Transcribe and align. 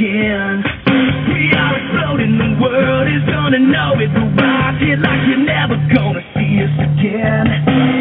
Again. 0.00 0.64
We 1.28 1.52
are 1.56 1.76
exploding, 1.76 2.38
the 2.38 2.62
world 2.62 3.08
is 3.08 3.22
gonna 3.28 3.58
know 3.58 3.92
it. 4.00 4.08
We 4.08 4.22
rock 4.40 4.80
it 4.80 4.98
like 4.98 5.20
you're 5.28 5.44
never 5.44 5.76
gonna 5.92 6.24
see 6.34 6.64
us 6.64 6.72
again. 6.96 7.99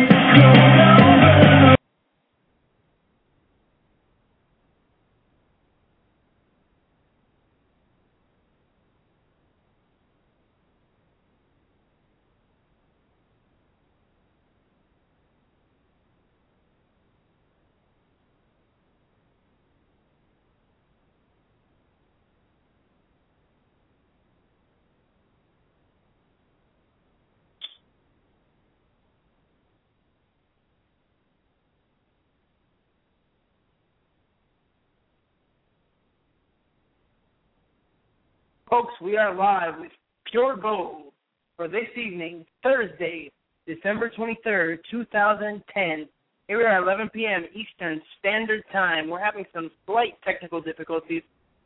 Folks, 38.69 38.93
we 39.01 39.17
are 39.17 39.33
live 39.33 39.79
with 39.79 39.91
Pure 40.29 40.57
Gold 40.57 41.11
for 41.57 41.67
this 41.67 41.87
evening, 41.97 42.45
Thursday, 42.61 43.31
December 43.65 44.11
23rd, 44.15 44.77
2010. 44.91 46.07
Here 46.47 46.57
we 46.57 46.63
are 46.63 46.77
at 46.77 46.83
11 46.83 47.09
p.m. 47.09 47.45
Eastern 47.55 47.99
Standard 48.19 48.61
Time. 48.71 49.09
We're 49.09 49.23
having 49.23 49.45
some 49.55 49.71
slight 49.87 50.21
technical 50.23 50.61
difficulties, 50.61 51.23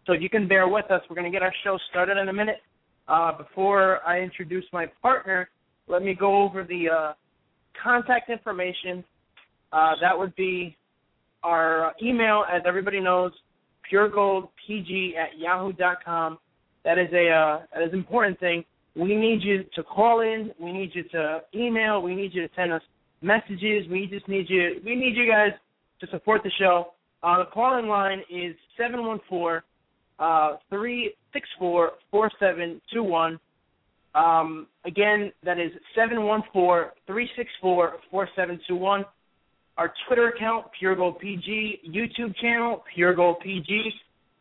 so 0.07 0.13
if 0.13 0.21
you 0.21 0.29
can 0.29 0.47
bear 0.47 0.69
with 0.69 0.89
us, 0.91 1.01
we're 1.09 1.17
going 1.17 1.29
to 1.29 1.31
get 1.31 1.43
our 1.43 1.53
show 1.65 1.77
started 1.89 2.15
in 2.15 2.29
a 2.29 2.33
minute. 2.33 2.61
Uh, 3.09 3.37
before 3.37 3.99
I 4.07 4.21
introduce 4.21 4.63
my 4.71 4.85
partner, 5.01 5.49
let 5.87 6.03
me 6.03 6.15
go 6.17 6.41
over 6.41 6.63
the 6.63 6.85
uh, 6.89 7.13
contact 7.83 8.29
information. 8.29 9.03
Uh, 9.73 9.95
that 9.99 10.17
would 10.17 10.33
be 10.37 10.77
our 11.43 11.91
email, 12.01 12.45
as 12.49 12.61
everybody 12.65 13.01
knows, 13.01 13.33
puregoldpg 13.91 15.17
at 15.17 15.37
yahoo.com 15.37 16.37
that 16.85 16.97
is 16.97 17.07
a 17.13 17.29
uh, 17.29 17.59
that 17.73 17.83
is 17.83 17.93
an 17.93 17.99
important 17.99 18.39
thing. 18.39 18.63
We 18.95 19.15
need 19.15 19.41
you 19.41 19.63
to 19.75 19.83
call 19.83 20.21
in. 20.21 20.51
We 20.59 20.71
need 20.71 20.91
you 20.93 21.03
to 21.09 21.41
email. 21.55 22.01
We 22.01 22.15
need 22.15 22.33
you 22.33 22.47
to 22.47 22.53
send 22.55 22.71
us 22.71 22.81
messages. 23.21 23.87
We 23.89 24.07
just 24.11 24.27
need 24.27 24.45
you. 24.49 24.81
We 24.85 24.95
need 24.95 25.15
you 25.15 25.29
guys 25.29 25.51
to 26.01 26.07
support 26.11 26.43
the 26.43 26.51
show. 26.59 26.93
Uh, 27.23 27.39
the 27.39 27.45
calling 27.45 27.87
line 27.87 28.19
is 28.29 28.55
seven 28.77 29.05
one 29.05 29.19
four 29.29 29.63
three 30.69 31.13
six 31.31 31.47
four 31.57 31.91
four 32.11 32.29
seven 32.39 32.81
two 32.93 33.03
one. 33.03 33.39
Um, 34.15 34.67
again, 34.85 35.31
that 35.43 35.57
is 35.57 35.71
seven 35.95 36.25
one 36.25 36.43
four 36.51 36.93
three 37.07 37.29
six 37.35 37.49
four 37.61 37.93
four 38.11 38.27
seven 38.35 38.59
two 38.67 38.75
one. 38.75 39.05
Our 39.77 39.91
Twitter 40.05 40.27
account, 40.27 40.67
Pure 40.77 40.97
Gold 40.97 41.19
PG. 41.19 41.79
YouTube 41.89 42.35
channel, 42.35 42.83
Pure 42.93 43.15
Gold 43.15 43.37
PG. 43.43 43.91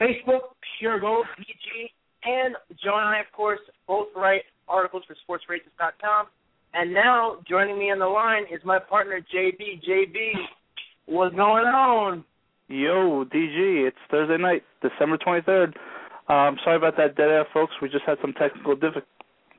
Facebook, 0.00 0.40
Pure 0.78 1.00
Gold 1.00 1.24
PG. 1.38 1.92
And 2.24 2.54
Joe 2.82 2.98
and 2.98 3.08
I, 3.08 3.20
of 3.20 3.32
course, 3.32 3.60
both 3.86 4.08
write 4.16 4.42
articles 4.68 5.02
for 5.06 5.14
sportsraces.com. 5.14 6.26
And 6.74 6.94
now 6.94 7.38
joining 7.48 7.78
me 7.78 7.90
on 7.90 7.98
the 7.98 8.06
line 8.06 8.44
is 8.52 8.60
my 8.64 8.78
partner, 8.78 9.20
JB. 9.34 9.82
JB, 9.86 10.32
what's 11.06 11.34
going 11.34 11.66
on? 11.66 12.24
Yo, 12.68 13.24
DG, 13.24 13.86
it's 13.86 13.96
Thursday 14.10 14.38
night, 14.38 14.62
December 14.80 15.18
23rd. 15.18 15.74
Um, 16.28 16.56
sorry 16.64 16.76
about 16.76 16.96
that 16.96 17.16
dead 17.16 17.28
air, 17.28 17.46
folks. 17.52 17.74
We 17.82 17.88
just 17.90 18.04
had 18.06 18.16
some 18.22 18.32
technical 18.32 18.74
diffi- 18.76 19.02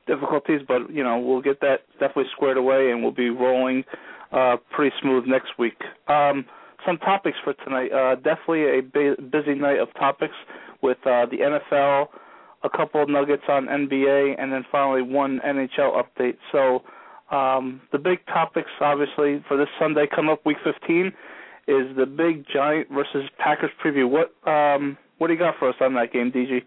difficulties, 0.06 0.62
but, 0.66 0.90
you 0.90 1.04
know, 1.04 1.18
we'll 1.18 1.42
get 1.42 1.60
that 1.60 1.82
definitely 2.00 2.30
squared 2.32 2.56
away 2.56 2.90
and 2.90 3.02
we'll 3.02 3.12
be 3.12 3.30
rolling 3.30 3.84
uh, 4.32 4.56
pretty 4.74 4.94
smooth 5.00 5.26
next 5.26 5.58
week. 5.58 5.80
Um, 6.08 6.44
some 6.84 6.98
topics 6.98 7.38
for 7.44 7.54
tonight. 7.64 7.92
Uh, 7.92 8.16
definitely 8.16 8.78
a 8.78 8.80
bu- 8.82 9.22
busy 9.30 9.54
night 9.54 9.78
of 9.78 9.88
topics 9.94 10.34
with 10.82 10.98
uh, 11.06 11.26
the 11.26 11.38
NFL, 11.38 12.08
a 12.64 12.70
couple 12.70 13.02
of 13.02 13.08
nuggets 13.08 13.44
on 13.48 13.66
NBA, 13.66 14.36
and 14.38 14.52
then 14.52 14.64
finally 14.72 15.02
one 15.02 15.40
NHL 15.46 16.02
update. 16.02 16.36
So 16.50 16.82
um, 17.34 17.82
the 17.92 17.98
big 17.98 18.24
topics, 18.26 18.70
obviously, 18.80 19.44
for 19.46 19.56
this 19.56 19.68
Sunday, 19.78 20.06
come 20.12 20.28
up 20.28 20.44
week 20.46 20.56
15, 20.64 21.12
is 21.66 21.96
the 21.96 22.06
big 22.06 22.44
Giant 22.52 22.88
versus 22.90 23.28
Packers 23.38 23.70
preview. 23.84 24.08
What 24.08 24.34
um, 24.50 24.96
what 25.18 25.28
do 25.28 25.34
you 25.34 25.38
got 25.38 25.54
for 25.58 25.68
us 25.68 25.76
on 25.80 25.94
that 25.94 26.12
game, 26.12 26.32
DG? 26.32 26.62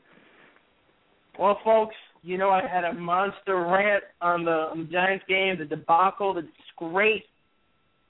Well, 1.38 1.59
folks, 1.63 1.96
you 2.24 2.38
know 2.38 2.50
I 2.50 2.62
had 2.66 2.84
a 2.84 2.94
monster 2.94 3.56
rant 3.56 4.03
on 4.22 4.46
the, 4.46 4.52
on 4.52 4.80
the 4.80 4.91
Giants 4.91 5.25
game, 5.28 5.57
the 5.59 5.66
debacle, 5.66 6.34
the 6.34 6.41
disgrace, 6.41 7.24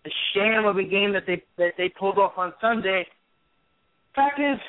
the 0.04 0.12
sham 0.34 0.66
of 0.66 0.78
a 0.78 0.84
game 0.84 1.14
that 1.14 1.24
they 1.28 1.44
that 1.58 1.74
they 1.78 1.90
pulled 1.90 2.18
off 2.18 2.34
on 2.38 2.54
Sunday. 2.62 3.06
Fact 4.16 4.40
is, 4.40 4.60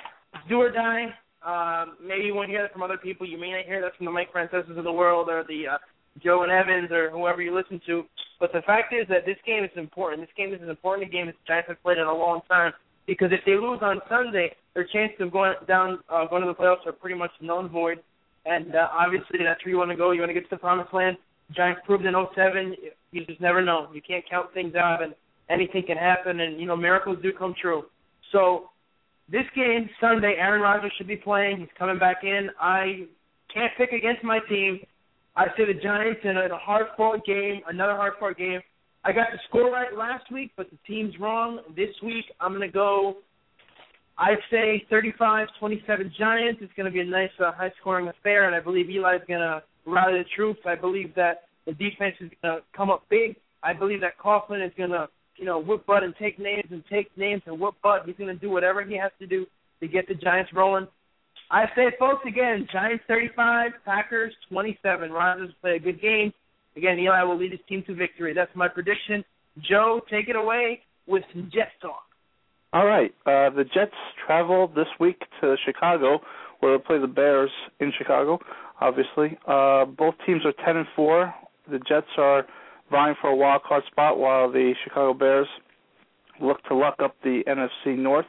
do 0.48 0.56
or 0.56 0.70
die. 0.70 1.14
Um, 1.48 1.96
maybe 2.04 2.24
you 2.24 2.34
won't 2.34 2.50
hear 2.50 2.60
that 2.60 2.72
from 2.72 2.82
other 2.82 2.98
people. 2.98 3.26
You 3.26 3.40
may 3.40 3.52
not 3.52 3.64
hear 3.64 3.80
that 3.80 3.96
from 3.96 4.04
the 4.04 4.12
Mike 4.12 4.30
Franceses 4.30 4.76
of 4.76 4.84
the 4.84 4.92
world 4.92 5.30
or 5.30 5.44
the 5.48 5.66
uh, 5.66 5.78
Joe 6.22 6.42
and 6.42 6.52
Evans 6.52 6.92
or 6.92 7.08
whoever 7.08 7.40
you 7.40 7.54
listen 7.56 7.80
to. 7.86 8.04
But 8.38 8.52
the 8.52 8.60
fact 8.62 8.92
is 8.92 9.08
that 9.08 9.24
this 9.24 9.38
game 9.46 9.64
is 9.64 9.70
important. 9.74 10.20
This 10.20 10.36
game 10.36 10.52
is 10.52 10.60
an 10.60 10.68
important 10.68 11.10
game 11.10 11.26
that 11.26 11.36
the 11.40 11.46
Giants 11.48 11.68
have 11.68 11.82
played 11.82 11.96
in 11.96 12.06
a 12.06 12.12
long 12.12 12.40
time. 12.48 12.72
Because 13.06 13.30
if 13.32 13.40
they 13.46 13.54
lose 13.54 13.78
on 13.80 14.02
Sunday, 14.10 14.54
their 14.74 14.86
chances 14.92 15.16
of 15.20 15.32
going 15.32 15.54
down, 15.66 16.00
uh, 16.12 16.26
going 16.26 16.42
to 16.42 16.48
the 16.48 16.54
playoffs 16.54 16.86
are 16.86 16.92
pretty 16.92 17.16
much 17.16 17.30
null 17.40 17.60
and 17.60 17.70
void. 17.70 18.00
And 18.44 18.74
uh, 18.74 18.88
obviously, 18.92 19.40
that's 19.42 19.64
where 19.64 19.72
you 19.72 19.78
want 19.78 19.90
to 19.90 19.96
go. 19.96 20.10
You 20.10 20.20
want 20.20 20.30
to 20.30 20.34
get 20.34 20.44
to 20.44 20.50
the 20.50 20.60
promised 20.60 20.92
land. 20.92 21.16
Giants 21.56 21.80
proved 21.86 22.04
in 22.04 22.12
07. 22.34 22.76
You 23.12 23.24
just 23.24 23.40
never 23.40 23.64
know. 23.64 23.88
You 23.94 24.02
can't 24.02 24.24
count 24.28 24.52
things 24.52 24.74
out, 24.74 25.02
and 25.02 25.14
anything 25.48 25.84
can 25.86 25.96
happen. 25.96 26.40
And 26.40 26.60
you 26.60 26.66
know, 26.66 26.76
miracles 26.76 27.16
do 27.22 27.32
come 27.32 27.54
true. 27.60 27.84
So 28.32 28.68
this 29.30 29.44
game 29.54 29.88
Sunday, 30.00 30.36
Aaron 30.38 30.62
Rodgers 30.62 30.92
should 30.96 31.06
be 31.06 31.16
playing. 31.16 31.58
He's 31.58 31.68
coming 31.78 31.98
back 31.98 32.18
in. 32.22 32.48
I 32.60 33.06
can't 33.52 33.72
pick 33.76 33.92
against 33.92 34.24
my 34.24 34.38
team. 34.48 34.80
I 35.36 35.46
say 35.56 35.66
the 35.66 35.78
Giants 35.80 36.20
in 36.24 36.36
a 36.36 36.56
hard-fought 36.56 37.24
game, 37.24 37.60
another 37.68 37.94
hard-fought 37.94 38.36
game. 38.36 38.60
I 39.04 39.12
got 39.12 39.28
the 39.30 39.38
score 39.48 39.70
right 39.70 39.96
last 39.96 40.32
week, 40.32 40.52
but 40.56 40.70
the 40.70 40.78
team's 40.86 41.14
wrong. 41.20 41.60
This 41.76 41.90
week, 42.02 42.24
I'm 42.40 42.52
going 42.52 42.68
to 42.68 42.72
go. 42.72 43.18
I'd 44.18 44.38
say 44.50 44.84
35-27 44.90 46.12
Giants. 46.18 46.60
It's 46.60 46.72
going 46.76 46.86
to 46.86 46.90
be 46.90 47.00
a 47.00 47.04
nice, 47.04 47.30
uh, 47.38 47.52
high-scoring 47.52 48.08
affair, 48.08 48.46
and 48.46 48.54
I 48.54 48.60
believe 48.60 48.86
Eli's 48.88 49.22
going 49.28 49.40
to 49.40 49.62
rally 49.86 50.18
the 50.18 50.24
troops. 50.34 50.60
I 50.66 50.74
believe 50.74 51.14
that 51.14 51.44
the 51.66 51.72
defense 51.72 52.16
is 52.20 52.30
going 52.42 52.56
to 52.56 52.62
come 52.76 52.90
up 52.90 53.04
big. 53.08 53.36
I 53.62 53.72
believe 53.74 54.00
that 54.00 54.18
Coughlin 54.18 54.66
is 54.66 54.72
going 54.76 54.90
to 54.90 55.08
you 55.38 55.44
know, 55.44 55.58
whip 55.58 55.86
butt 55.86 56.02
and 56.02 56.14
take 56.18 56.38
names 56.38 56.68
and 56.70 56.82
take 56.90 57.16
names 57.16 57.42
and 57.46 57.58
whip 57.58 57.74
butt. 57.82 58.02
He's 58.04 58.16
going 58.16 58.34
to 58.34 58.40
do 58.40 58.50
whatever 58.50 58.84
he 58.84 58.96
has 58.98 59.12
to 59.20 59.26
do 59.26 59.46
to 59.80 59.88
get 59.88 60.08
the 60.08 60.14
Giants 60.14 60.52
rolling. 60.52 60.86
I 61.50 61.64
say, 61.74 61.86
folks, 61.98 62.22
again, 62.26 62.68
Giants 62.70 63.04
35, 63.08 63.72
Packers 63.84 64.34
27. 64.50 65.10
Rodgers 65.10 65.50
play 65.62 65.76
a 65.76 65.78
good 65.78 66.00
game. 66.00 66.32
Again, 66.76 66.98
Eli 66.98 67.22
will 67.22 67.38
lead 67.38 67.52
his 67.52 67.60
team 67.68 67.82
to 67.86 67.94
victory. 67.94 68.34
That's 68.34 68.54
my 68.54 68.68
prediction. 68.68 69.24
Joe, 69.68 70.00
take 70.10 70.28
it 70.28 70.36
away 70.36 70.82
with 71.06 71.22
some 71.32 71.50
Jets 71.52 71.70
talk. 71.80 72.02
All 72.72 72.84
right. 72.84 73.14
Uh, 73.24 73.48
the 73.50 73.64
Jets 73.64 73.94
travel 74.26 74.68
this 74.68 74.86
week 75.00 75.22
to 75.40 75.56
Chicago, 75.64 76.20
where 76.60 76.72
they'll 76.72 76.84
play 76.84 76.98
the 76.98 77.06
Bears 77.06 77.50
in 77.80 77.92
Chicago. 77.96 78.38
obviously. 78.80 79.38
Uh, 79.46 79.84
both 79.86 80.14
teams 80.26 80.42
are 80.44 80.52
10 80.64 80.76
and 80.76 80.86
4. 80.94 81.34
The 81.70 81.78
Jets 81.78 82.06
are 82.16 82.46
vying 82.90 83.14
for 83.20 83.30
a 83.30 83.36
wild 83.36 83.62
card 83.62 83.84
spot, 83.90 84.18
while 84.18 84.50
the 84.50 84.74
Chicago 84.84 85.14
Bears 85.14 85.48
look 86.40 86.62
to 86.64 86.74
luck 86.74 86.96
up 87.02 87.16
the 87.22 87.42
NFC 87.46 87.96
North. 87.96 88.26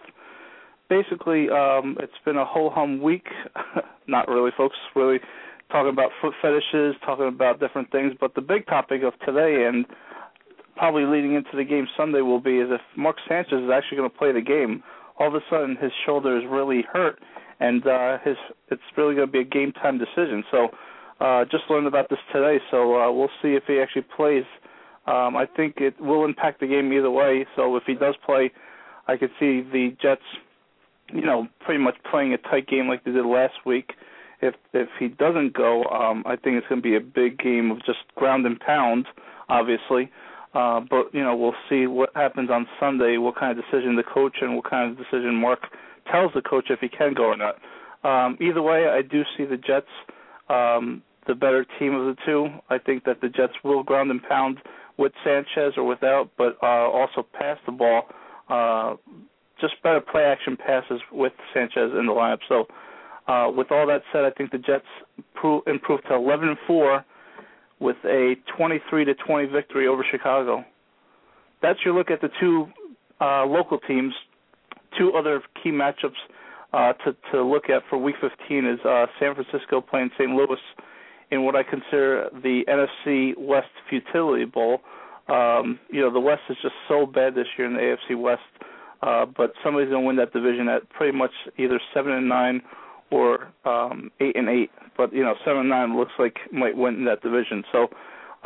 Basically, 0.90 1.50
um, 1.50 1.98
it's 2.00 2.14
been 2.26 2.38
a 2.38 2.46
whole 2.46 2.70
hum 2.70 3.02
week. 3.02 3.28
Not 4.08 4.28
really, 4.28 4.52
folks. 4.58 4.76
Really 4.96 5.20
talking 5.72 5.92
about 5.92 6.12
foot 6.22 6.34
fetishes, 6.42 6.96
talking 7.06 7.28
about 7.28 7.60
different 7.60 7.92
things. 7.92 8.14
But 8.20 8.34
the 8.36 8.42
big 8.42 8.66
topic 8.66 9.04
of 9.04 9.14
today 9.26 9.68
and 9.68 9.86
probably 10.76 11.06
leading 11.06 11.36
into 11.36 11.56
the 11.56 11.64
game 11.64 11.88
Sunday 11.96 12.22
will 12.22 12.40
be 12.40 12.58
is 12.58 12.70
if 12.72 12.82
Mark 12.98 13.18
Sanchez 13.28 13.62
is 13.64 13.70
actually 13.72 13.98
going 13.98 14.10
to 14.10 14.18
play 14.18 14.32
the 14.32 14.42
game. 14.42 14.84
All 15.20 15.28
of 15.28 15.36
a 15.36 15.42
sudden, 15.50 15.76
his 15.76 15.92
shoulder 16.06 16.38
is 16.38 16.44
really 16.50 16.86
hurt, 16.94 17.20
and 17.60 17.86
uh, 17.86 18.18
his 18.24 18.38
it's 18.70 18.82
really 18.98 19.16
going 19.16 19.28
to 19.28 19.32
be 19.32 19.40
a 19.40 19.44
game 19.44 19.74
time 19.74 19.98
decision. 19.98 20.46
So, 20.50 20.70
uh, 21.20 21.46
just 21.46 21.64
learned 21.70 21.88
about 21.88 22.10
this 22.10 22.20
today. 22.34 22.60
So 22.72 23.00
uh, 23.00 23.12
we'll 23.12 23.32
see 23.42 23.50
if 23.50 23.64
he 23.68 23.80
actually 23.80 24.06
plays. 24.16 24.46
Um, 25.08 25.36
I 25.36 25.46
think 25.46 25.76
it 25.78 26.00
will 26.00 26.26
impact 26.26 26.60
the 26.60 26.68
game 26.68 26.92
either 26.94 27.10
way. 27.10 27.46
So 27.56 27.76
if 27.76 27.84
he 27.86 27.96
does 27.96 28.16
play, 28.26 28.52
I 29.08 29.18
could 29.18 29.32
see 29.40 29.62
the 29.62 29.96
Jets, 30.02 30.22
you 31.12 31.26
know, 31.26 31.48
pretty 31.62 31.84
much 31.84 31.96
playing 32.10 32.34
a 32.34 32.38
tight 32.38 32.68
game 32.68 32.88
like 32.88 33.04
they 33.04 33.12
did 33.12 33.26
last 33.26 33.66
week. 33.66 33.94
If 34.42 34.56
if 34.74 34.88
he 35.00 35.10
doesn't 35.10 35.54
go, 35.54 35.84
um, 35.86 36.24
I 36.26 36.36
think 36.36 36.56
it's 36.56 36.68
going 36.68 36.82
to 36.82 36.88
be 36.88 36.96
a 36.96 37.02
big 37.02 37.40
game 37.40 37.72
of 37.72 37.80
just 37.80 38.00
ground 38.16 38.46
and 38.46 38.60
pound, 38.60 39.08
obviously. 39.50 40.12
Uh, 40.54 40.80
but 40.80 41.14
you 41.14 41.22
know, 41.22 41.36
we'll 41.36 41.56
see 41.70 41.88
what 41.88 42.10
happens 42.16 42.50
on 42.50 42.68
Sunday. 42.80 43.18
What 43.18 43.36
kind 43.36 43.58
of 43.58 43.64
decision 43.66 43.96
the 43.96 44.04
coach 44.04 44.38
and 44.42 44.56
what 44.56 44.70
kind 44.70 44.92
of 44.92 44.98
decision 44.98 45.36
Mark 45.36 45.60
tells 46.10 46.32
the 46.34 46.42
coach 46.42 46.68
if 46.70 46.80
he 46.80 46.88
can 46.90 47.14
go 47.14 47.26
or 47.26 47.38
not. 47.38 47.56
Um, 48.04 48.38
either 48.40 48.62
way, 48.62 48.88
I 48.88 49.02
do 49.02 49.24
see 49.38 49.46
the 49.46 49.58
Jets 49.58 49.88
um, 50.50 51.02
the 51.30 51.36
better 51.36 51.64
team 51.78 51.94
of 51.94 52.08
the 52.08 52.22
two. 52.26 52.48
I 52.70 52.80
think 52.80 53.06
that 53.06 53.22
the 53.22 53.30
Jets 53.30 53.54
will 53.64 53.84
ground 53.84 54.10
and 54.10 54.22
pound 54.22 54.58
with 54.98 55.14
Sanchez 55.24 55.74
or 55.78 55.84
without, 55.84 56.32
but 56.38 56.58
uh, 56.62 56.66
also 56.66 57.26
pass 57.34 57.58
the 57.68 57.72
ball. 57.72 58.08
Uh, 58.50 58.96
just 59.62 59.76
better 59.84 60.02
play 60.02 60.24
action 60.24 60.58
passes 60.58 61.00
with 61.12 61.32
Sanchez 61.54 61.92
in 61.98 62.08
the 62.08 62.12
lineup. 62.12 62.40
So, 62.50 62.66
uh, 63.32 63.52
with 63.52 63.72
all 63.72 63.86
that 63.88 64.02
said, 64.12 64.26
I 64.26 64.32
think 64.32 64.52
the 64.52 64.58
Jets 64.58 64.86
pro- 65.36 65.62
improved 65.68 66.04
to 66.10 66.16
11 66.16 66.50
and 66.50 66.58
4 66.66 67.06
with 67.80 67.98
a 68.06 68.36
23 68.58 69.06
to 69.06 69.14
20 69.14 69.48
victory 69.50 69.88
over 69.88 70.04
Chicago. 70.10 70.66
That's 71.62 71.80
your 71.86 71.94
look 71.94 72.10
at 72.10 72.22
the 72.22 72.30
two 72.40 72.68
uh, 73.22 73.46
local 73.46 73.78
teams. 73.78 74.14
Two 74.98 75.14
other 75.14 75.44
key 75.62 75.70
matchups 75.70 76.18
uh, 76.74 76.94
to 77.06 77.16
to 77.32 77.44
look 77.44 77.70
at 77.70 77.84
for 77.88 78.00
Week 78.00 78.16
15 78.20 78.66
is 78.66 78.80
uh, 78.84 79.06
San 79.20 79.36
Francisco 79.36 79.80
playing 79.82 80.10
St. 80.18 80.32
Louis 80.32 80.58
in 81.32 81.44
what 81.44 81.56
I 81.56 81.64
consider 81.64 82.30
the 82.34 82.64
NFC 82.68 83.38
West 83.38 83.70
Futility 83.90 84.46
Bowl. 84.46 84.82
Um, 85.28 85.80
you 85.92 86.02
know, 86.02 86.12
the 86.12 86.20
West 86.20 86.42
is 86.50 86.58
just 86.62 86.74
so 86.88 87.06
bad 87.06 87.36
this 87.36 87.46
year 87.58 87.68
in 87.68 87.74
the 87.74 87.80
AFC 87.80 88.20
West, 88.20 88.42
uh, 89.04 89.26
but 89.26 89.54
somebody's 89.64 89.90
going 89.90 90.04
to 90.04 90.08
win 90.08 90.16
that 90.16 90.34
division 90.34 90.68
at 90.68 90.90
pretty 90.90 91.16
much 91.16 91.32
either 91.58 91.80
seven 91.94 92.14
and 92.14 92.28
nine 92.28 92.62
or 93.12 93.52
um, 93.66 94.12
eight 94.20 94.36
and 94.36 94.50
eight. 94.50 94.72
But 94.98 95.14
you 95.14 95.24
know, 95.24 95.36
seven 95.46 95.62
and 95.62 95.70
nine 95.70 95.98
looks 95.98 96.14
like 96.18 96.38
might 96.52 96.76
win 96.76 97.06
that 97.06 97.22
division. 97.22 97.64
So, 97.72 97.90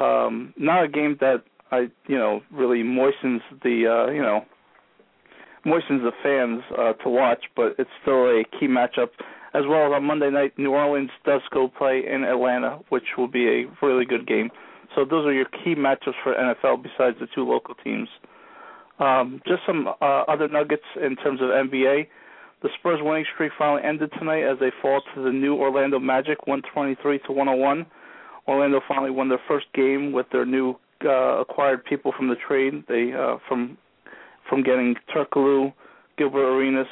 um, 0.03 0.53
not 0.57 0.83
a 0.83 0.87
game 0.87 1.17
that 1.21 1.43
I 1.71 1.87
you 2.07 2.17
know 2.17 2.41
really 2.51 2.83
moistens 2.83 3.41
the 3.63 3.87
uh, 3.87 4.11
you 4.11 4.21
know 4.21 4.45
moistens 5.65 6.01
the 6.01 6.11
fans 6.21 6.61
uh, 6.77 6.93
to 7.03 7.09
watch, 7.09 7.45
but 7.55 7.75
it's 7.79 7.89
still 8.01 8.25
a 8.25 8.43
key 8.59 8.67
matchup. 8.67 9.09
As 9.53 9.63
well 9.67 9.85
as 9.85 9.93
on 9.93 10.03
Monday 10.05 10.31
night, 10.31 10.57
New 10.57 10.71
Orleans 10.71 11.11
does 11.25 11.41
go 11.51 11.67
play 11.67 12.03
in 12.07 12.23
Atlanta, 12.23 12.79
which 12.89 13.03
will 13.17 13.27
be 13.27 13.47
a 13.47 13.85
really 13.85 14.05
good 14.05 14.25
game. 14.25 14.49
So 14.95 15.05
those 15.05 15.25
are 15.25 15.33
your 15.33 15.45
key 15.45 15.75
matchups 15.75 16.13
for 16.23 16.33
NFL 16.33 16.81
besides 16.81 17.17
the 17.19 17.27
two 17.33 17.47
local 17.47 17.75
teams. 17.83 18.09
Um, 18.99 19.41
just 19.47 19.61
some 19.65 19.87
uh, 19.87 20.23
other 20.27 20.47
nuggets 20.47 20.83
in 21.01 21.15
terms 21.17 21.41
of 21.41 21.49
NBA. 21.49 22.07
The 22.61 22.69
Spurs 22.79 22.99
winning 23.01 23.25
streak 23.33 23.51
finally 23.57 23.83
ended 23.83 24.11
tonight 24.17 24.43
as 24.43 24.57
they 24.59 24.71
fall 24.81 25.01
to 25.13 25.23
the 25.23 25.31
new 25.31 25.55
Orlando 25.55 25.99
Magic, 25.99 26.47
123 26.47 27.19
to 27.27 27.31
101. 27.31 27.85
Orlando 28.47 28.81
finally 28.87 29.11
won 29.11 29.29
their 29.29 29.41
first 29.47 29.65
game 29.73 30.11
with 30.11 30.27
their 30.31 30.45
new 30.45 30.75
uh, 31.03 31.41
acquired 31.41 31.83
people 31.85 32.13
from 32.15 32.29
the 32.29 32.35
trade. 32.35 32.83
They 32.87 33.13
uh, 33.13 33.37
from 33.47 33.77
from 34.49 34.63
getting 34.63 34.95
Turkoglu, 35.13 35.73
Gilbert 36.17 36.45
Arenas. 36.45 36.87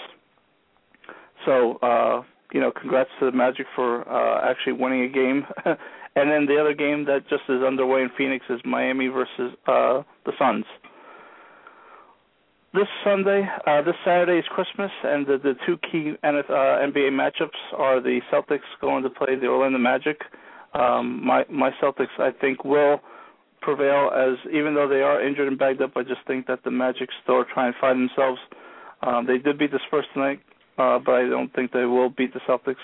So 1.46 1.78
uh, 1.81 2.24
you 2.51 2.59
know, 2.59 2.71
congrats 2.71 3.09
to 3.19 3.25
the 3.25 3.31
Magic 3.31 3.65
for 3.75 4.07
uh, 4.09 4.50
actually 4.50 4.74
winning 4.74 5.03
a 5.03 5.09
game. 5.09 5.45
and 5.65 6.30
then 6.30 6.45
the 6.45 6.59
other 6.59 6.74
game 6.74 7.06
that 7.06 7.27
just 7.30 7.44
is 7.50 7.63
underway 7.63 8.01
in 8.01 8.09
Phoenix 8.18 8.45
is 8.50 8.59
Miami 8.65 9.07
versus 9.07 9.53
uh, 9.68 10.03
the 10.25 10.33
Suns 10.38 10.65
this 12.74 12.88
Sunday, 13.03 13.45
uh, 13.68 13.81
this 13.81 13.95
Saturday 14.06 14.39
is 14.39 14.45
Christmas, 14.50 14.92
and 15.03 15.27
the, 15.27 15.38
the 15.38 15.53
two 15.65 15.77
key 15.92 16.13
NF, 16.24 16.50
uh, 16.50 16.88
NBA 16.88 17.12
matchups 17.12 17.59
are 17.77 18.01
the 18.01 18.21
Celtics 18.31 18.59
going 18.80 19.03
to 19.03 19.09
play 19.09 19.36
the 19.36 19.48
Orlando 19.48 19.77
Magic. 19.77 20.21
Um, 20.74 21.25
my 21.25 21.44
my 21.50 21.71
Celtics, 21.83 22.18
I 22.18 22.31
think, 22.31 22.63
will 22.63 23.01
prevail 23.62 24.09
as 24.15 24.38
even 24.53 24.74
though 24.74 24.88
they 24.88 25.01
are 25.01 25.21
injured 25.21 25.50
and 25.50 25.59
bagged 25.59 25.81
up, 25.81 25.92
I 25.98 26.03
just 26.03 26.21
think 26.25 26.48
that 26.48 26.63
the 26.63 26.71
Magic 26.71 27.09
still 27.24 27.44
trying 27.53 27.74
to 27.74 27.80
find 27.80 28.00
themselves. 28.09 28.39
Um, 29.03 29.25
they 29.25 29.38
did 29.38 29.57
beat 29.57 29.71
the 29.71 29.80
Spurs 29.88 30.06
tonight, 30.13 30.39
uh, 30.78 31.00
but 31.00 31.16
I 31.16 31.30
don't 31.30 31.54
think 31.54 31.72
they 31.72 31.86
will 31.86 32.10
beat 32.10 32.34
the 32.34 32.40
Celtics 32.48 32.76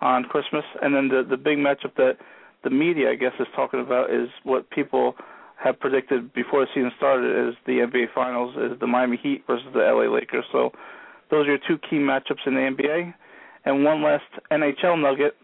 on 0.00 0.24
Christmas. 0.24 0.64
And 0.82 0.94
then 0.94 1.08
the 1.08 1.22
the 1.28 1.36
big 1.36 1.58
matchup 1.58 1.94
that 1.96 2.18
the 2.64 2.70
media, 2.70 3.10
I 3.10 3.14
guess, 3.14 3.32
is 3.38 3.46
talking 3.54 3.80
about 3.80 4.10
is 4.10 4.28
what 4.44 4.68
people 4.70 5.14
have 5.56 5.78
predicted 5.80 6.32
before 6.34 6.60
the 6.60 6.66
season 6.74 6.92
started 6.96 7.48
is 7.48 7.54
the 7.66 7.84
NBA 7.86 8.14
Finals 8.14 8.54
is 8.56 8.78
the 8.78 8.86
Miami 8.86 9.18
Heat 9.20 9.44
versus 9.46 9.66
the 9.72 9.80
LA 9.80 10.12
Lakers. 10.12 10.44
So 10.52 10.70
those 11.30 11.46
are 11.46 11.50
your 11.50 11.58
two 11.66 11.78
key 11.78 11.96
matchups 11.96 12.46
in 12.46 12.54
the 12.54 12.60
NBA. 12.60 13.14
And 13.64 13.84
one 13.84 14.02
last 14.02 14.24
NHL 14.50 15.00
nugget. 15.02 15.36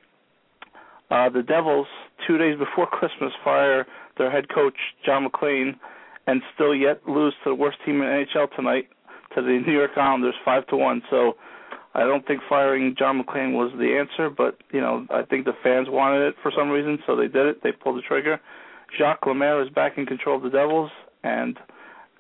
Uh, 1.11 1.29
the 1.29 1.43
Devils, 1.43 1.87
two 2.26 2.38
days 2.38 2.58
before 2.58 2.87
Christmas, 2.87 3.32
fire 3.43 3.87
their 4.17 4.31
head 4.31 4.49
coach, 4.49 4.76
John 5.05 5.25
MacLean, 5.25 5.76
and 6.26 6.41
still 6.55 6.75
yet 6.75 7.00
lose 7.06 7.35
to 7.44 7.50
the 7.50 7.55
worst 7.55 7.79
team 7.85 8.00
in 8.00 8.08
NHL 8.08 8.55
tonight, 8.56 8.88
to 9.35 9.43
the 9.43 9.62
New 9.67 9.73
York 9.73 9.93
Islanders, 9.96 10.35
5 10.44 10.67
to 10.69 10.76
1. 10.76 11.02
So 11.11 11.37
I 11.94 12.00
don't 12.00 12.26
think 12.26 12.41
firing 12.49 12.94
John 12.99 13.19
MacLean 13.19 13.52
was 13.52 13.73
the 13.79 13.96
answer, 13.96 14.29
but, 14.29 14.58
you 14.73 14.81
know, 14.81 15.06
I 15.11 15.23
think 15.23 15.44
the 15.44 15.52
fans 15.62 15.87
wanted 15.88 16.26
it 16.26 16.35
for 16.43 16.50
some 16.56 16.70
reason, 16.70 16.99
so 17.06 17.14
they 17.14 17.29
did 17.29 17.46
it. 17.46 17.62
They 17.62 17.70
pulled 17.70 17.99
the 17.99 18.02
trigger. 18.02 18.41
Jacques 18.99 19.26
Lemaire 19.26 19.62
is 19.62 19.70
back 19.70 19.96
in 19.96 20.06
control 20.06 20.36
of 20.36 20.43
the 20.43 20.51
Devils, 20.51 20.91
and 21.22 21.56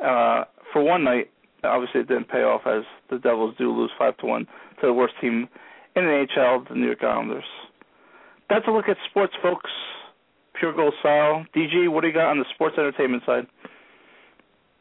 uh, 0.02 0.44
for 0.72 0.82
one 0.82 1.02
night, 1.02 1.30
obviously 1.64 2.00
it 2.00 2.08
didn't 2.08 2.28
pay 2.28 2.42
off 2.42 2.62
as 2.66 2.84
the 3.10 3.18
Devils 3.18 3.54
do 3.58 3.72
lose 3.72 3.90
five 3.98 4.16
to 4.18 4.26
one 4.26 4.46
to 4.80 4.86
the 4.86 4.92
worst 4.92 5.14
team 5.20 5.48
in 5.96 6.04
the 6.04 6.26
NHL, 6.36 6.68
the 6.68 6.74
New 6.74 6.86
York 6.86 7.02
Islanders. 7.02 7.44
That's 8.48 8.66
a 8.68 8.70
look 8.70 8.88
at 8.88 8.96
sports, 9.08 9.34
folks. 9.42 9.70
Pure 10.58 10.74
gold 10.74 10.94
style. 11.00 11.44
DG, 11.54 11.90
what 11.90 12.02
do 12.02 12.08
you 12.08 12.14
got 12.14 12.30
on 12.30 12.38
the 12.38 12.44
sports 12.54 12.76
entertainment 12.78 13.22
side? 13.26 13.46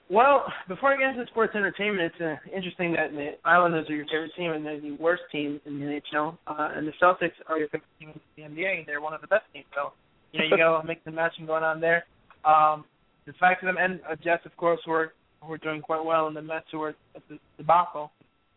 Well, 0.10 0.46
before 0.68 0.94
I 0.94 0.98
get 0.98 1.16
into 1.16 1.26
sports 1.32 1.54
entertainment, 1.56 2.12
it's 2.14 2.22
uh, 2.22 2.56
interesting 2.56 2.92
that 2.94 3.12
the 3.12 3.32
Islanders 3.46 3.90
are 3.90 3.96
your 3.96 4.06
favorite 4.06 4.32
team 4.38 4.52
and 4.52 4.66
they're 4.66 4.80
the 4.80 4.92
worst 5.00 5.24
team 5.32 5.62
in 5.66 5.80
the 5.80 5.86
NHL, 5.86 6.38
uh, 6.46 6.70
and 6.76 6.88
the 6.88 6.92
Celtics 7.02 7.32
are 7.48 7.58
your 7.58 7.70
favorite 7.70 7.88
team 8.00 8.10
in 8.10 8.22
the 8.36 8.62
NBA, 8.62 8.80
and 8.80 8.88
they're 8.88 9.02
one 9.02 9.14
of 9.14 9.22
the 9.22 9.28
best 9.28 9.46
teams. 9.54 9.66
So 9.74 9.94
you 10.32 10.40
know, 10.40 10.46
you 10.46 10.58
got 10.58 10.80
a 10.82 10.86
mix 10.86 11.02
and 11.06 11.16
matching 11.16 11.46
going 11.46 11.64
on 11.64 11.80
there. 11.80 12.06
Um, 12.44 12.84
the 13.26 13.34
fact 13.40 13.64
of 13.64 13.68
them 13.68 13.78
and 13.80 14.02
uh, 14.10 14.16
Jets, 14.22 14.46
of 14.46 14.56
course, 14.58 14.80
were 14.86 15.14
were 15.48 15.58
doing 15.58 15.82
quite 15.82 16.04
well, 16.04 16.28
and 16.28 16.36
the 16.36 16.42
Mets 16.42 16.66
who 16.72 16.80
were 16.80 16.96
at 17.16 17.22
the 17.30 17.38
debacle, 17.58 18.12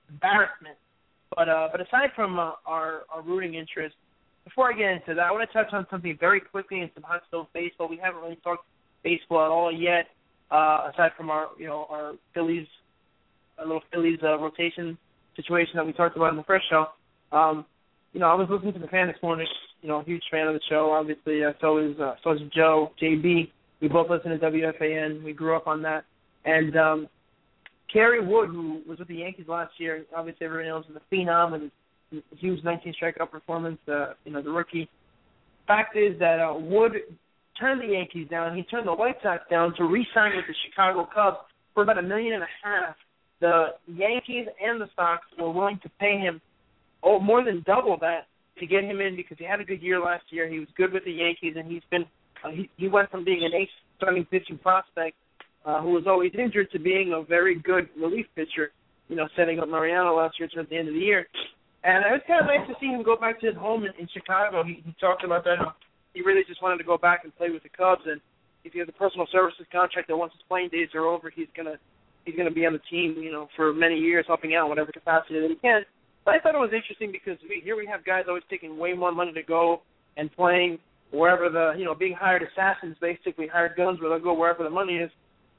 embarrassment. 0.09 0.77
But 1.35 1.49
uh, 1.49 1.69
but 1.71 1.81
aside 1.81 2.11
from 2.15 2.39
uh, 2.39 2.53
our 2.67 3.03
our 3.13 3.23
rooting 3.23 3.55
interest, 3.55 3.95
before 4.45 4.73
I 4.73 4.77
get 4.77 4.91
into 4.91 5.15
that, 5.15 5.27
I 5.27 5.33
want 5.33 5.49
to 5.49 5.53
touch 5.53 5.73
on 5.73 5.87
something 5.91 6.17
very 6.19 6.41
quickly 6.41 6.81
in 6.81 6.91
some 6.95 7.03
hot 7.03 7.23
stove 7.29 7.47
baseball. 7.53 7.89
We 7.89 7.99
haven't 8.03 8.21
really 8.21 8.39
talked 8.43 8.65
baseball 9.03 9.45
at 9.45 9.51
all 9.51 9.73
yet, 9.73 10.07
uh, 10.51 10.91
aside 10.93 11.13
from 11.17 11.31
our 11.31 11.49
you 11.59 11.67
know 11.67 11.87
our 11.91 12.13
Phillies, 12.35 12.67
a 13.59 13.63
little 13.65 13.83
Phillies 13.93 14.19
uh, 14.23 14.39
rotation 14.39 14.97
situation 15.37 15.73
that 15.77 15.87
we 15.87 15.93
talked 15.93 16.17
about 16.17 16.31
in 16.31 16.37
the 16.37 16.45
first 16.45 16.65
show. 16.71 16.87
Um, 17.33 17.67
you 18.13 18.21
know, 18.21 18.29
I 18.29 18.35
was 18.35 18.49
listening 18.51 18.73
to 18.75 18.79
the 18.79 18.87
fan 18.87 19.09
this 19.09 19.17
morning. 19.23 19.47
You 19.83 19.89
know, 19.89 20.03
huge 20.03 20.23
fan 20.31 20.47
of 20.47 20.55
the 20.55 20.61
show. 20.69 20.91
Obviously, 20.93 21.45
uh, 21.45 21.53
so 21.61 21.79
is 21.79 21.99
uh, 22.01 22.15
so 22.25 22.33
is 22.33 22.41
Joe, 22.55 22.93
JB. 23.03 23.51
We 23.81 23.89
both 23.89 24.09
listen 24.09 24.31
to 24.31 24.39
WFAN. 24.39 25.23
We 25.23 25.33
grew 25.33 25.55
up 25.55 25.67
on 25.67 25.83
that. 25.83 26.05
And 26.45 26.77
um, 26.77 27.09
Kerry 27.93 28.25
Wood, 28.25 28.49
who 28.49 28.81
was 28.89 28.99
with 28.99 29.09
the 29.09 29.17
Yankees 29.17 29.47
last 29.49 29.73
year, 29.79 30.05
obviously 30.17 30.47
everyone 30.47 30.69
knows 30.69 30.87
him, 30.87 30.95
the 30.95 31.17
phenom 31.17 31.55
and 31.55 31.71
his 32.11 32.23
huge 32.39 32.65
19 32.65 32.95
strikeout 33.01 33.31
performance. 33.31 33.79
Uh, 33.87 34.15
you 34.25 34.33
know, 34.33 34.41
the 34.41 34.51
rookie. 34.51 34.89
Fact 35.67 35.97
is 35.97 36.19
that 36.21 36.41
uh, 36.41 36.55
Wood 36.57 36.93
turned 37.59 37.81
the 37.81 37.93
Yankees 37.95 38.29
down. 38.29 38.57
He 38.57 38.63
turned 38.63 38.87
the 38.87 38.95
White 38.95 39.17
Sox 39.23 39.43
down 39.51 39.75
to 39.77 39.85
re-sign 39.85 40.37
with 40.37 40.47
the 40.47 40.55
Chicago 40.69 41.09
Cubs 41.13 41.39
for 41.75 41.83
about 41.83 41.99
a 41.99 42.03
million 42.03 42.35
and 42.35 42.43
a 42.43 42.53
half. 42.63 42.97
The 43.41 43.75
Yankees 43.87 44.47
and 44.63 44.81
the 44.81 44.89
Sox 44.97 45.23
were 45.39 45.51
willing 45.51 45.79
to 45.83 45.91
pay 46.01 46.19
him 46.19 46.41
oh, 47.03 47.21
more 47.21 47.45
than 47.45 47.63
double 47.67 47.97
that 48.01 48.27
to 48.59 48.67
get 48.67 48.85
him 48.85 49.01
in 49.01 49.17
because 49.17 49.37
he 49.39 49.45
had 49.45 49.61
a 49.61 49.65
good 49.65 49.83
year 49.83 50.01
last 50.01 50.25
year. 50.31 50.49
He 50.49 50.59
was 50.59 50.69
good 50.77 50.93
with 50.93 51.05
the 51.05 51.13
Yankees, 51.13 51.55
and 51.57 51.71
he's 51.71 51.83
been 51.91 52.07
uh, 52.45 52.51
he, 52.51 52.71
he 52.77 52.89
went 52.89 53.11
from 53.11 53.25
being 53.25 53.45
an 53.45 53.53
ace 53.55 53.69
starting 53.97 54.25
pitching 54.27 54.59
prospect 54.59 55.17
uh, 55.65 55.81
who 55.81 55.91
was 55.93 56.05
always 56.07 56.33
injured 56.39 56.71
to 56.73 56.79
being 56.79 57.13
a 57.13 57.23
very 57.23 57.59
good 57.59 57.89
relief 58.01 58.27
pitcher. 58.35 58.73
You 59.09 59.17
know, 59.17 59.29
setting 59.37 59.61
up 59.61 59.69
Mariano 59.69 60.17
last 60.17 60.35
year 60.41 60.49
towards 60.53 60.69
the 60.69 60.77
end 60.77 60.89
of 60.89 60.95
the 60.95 61.01
year. 61.01 61.27
And 61.85 62.05
it 62.05 62.11
was 62.11 62.21
kind 62.27 62.41
of 62.41 62.47
nice 62.47 62.67
to 62.67 62.75
see 62.81 62.87
him 62.87 63.05
go 63.05 63.17
back 63.17 63.39
to 63.41 63.47
his 63.47 63.55
home 63.55 63.85
in, 63.85 63.93
in 64.01 64.09
Chicago. 64.13 64.65
He, 64.65 64.83
he 64.85 64.93
talked 65.01 65.23
about 65.23 65.45
that. 65.45 65.59
He 66.17 66.23
really 66.23 66.49
just 66.49 66.63
wanted 66.63 66.79
to 66.79 66.85
go 66.85 66.97
back 66.97 67.25
and 67.25 67.37
play 67.37 67.51
with 67.51 67.63
the 67.63 67.69
Cubs. 67.69 68.01
And 68.07 68.23
if 68.65 68.73
he 68.73 68.79
has 68.79 68.89
a 68.89 68.93
personal 68.93 69.27
services 69.31 69.67
contract 69.71 70.09
that 70.09 70.17
once 70.17 70.33
his 70.33 70.41
playing 70.49 70.71
days 70.71 70.89
are 70.95 71.05
over, 71.05 71.29
he's 71.29 71.53
gonna 71.55 71.77
he's 72.25 72.35
gonna 72.35 72.51
be 72.51 72.65
on 72.65 72.73
the 72.73 72.81
team, 72.91 73.17
you 73.21 73.31
know, 73.31 73.49
for 73.55 73.75
many 73.75 73.99
years, 73.99 74.25
helping 74.27 74.55
out 74.55 74.71
whatever 74.71 74.91
capacity 74.91 75.39
that 75.41 75.51
he 75.51 75.57
can. 75.57 75.83
But 76.25 76.33
I 76.35 76.39
thought 76.41 76.55
it 76.55 76.59
was 76.59 76.73
interesting 76.73 77.13
because 77.13 77.37
we, 77.47 77.61
here 77.63 77.77
we 77.77 77.87
have 77.87 78.03
guys 78.03 78.25
always 78.29 78.45
taking 78.49 78.79
way 78.79 78.95
more 78.95 79.13
money 79.13 79.33
to 79.35 79.43
go 79.43 79.83
and 80.17 80.33
playing 80.33 80.79
wherever 81.11 81.51
the 81.51 81.75
you 81.79 81.85
know 81.85 81.95
being 81.95 82.17
hired 82.19 82.43
assassins, 82.43 82.97
basically 82.99 83.47
hired 83.47 83.77
guns 83.77 84.01
where 84.01 84.09
they'll 84.09 84.25
go 84.25 84.33
wherever 84.33 84.65
the 84.65 84.71
money 84.71 84.97
is. 84.97 85.11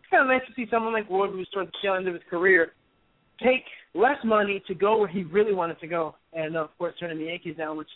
It's 0.01 0.09
kind 0.09 0.23
of 0.23 0.27
nice 0.27 0.45
to 0.47 0.53
see 0.55 0.67
someone 0.71 0.91
like 0.91 1.07
Wood, 1.07 1.29
who's 1.29 1.47
towards 1.53 1.69
the 1.69 1.77
tail 1.83 1.93
end 1.93 2.07
of 2.07 2.15
his 2.15 2.23
career, 2.31 2.73
take 3.43 3.63
less 3.93 4.17
money 4.25 4.63
to 4.65 4.73
go 4.73 4.97
where 4.97 5.07
he 5.07 5.21
really 5.21 5.53
wanted 5.53 5.79
to 5.81 5.87
go, 5.87 6.15
and 6.33 6.57
of 6.57 6.75
course 6.79 6.95
turning 6.99 7.19
the 7.19 7.25
Yankees 7.25 7.57
down, 7.57 7.77
which 7.77 7.89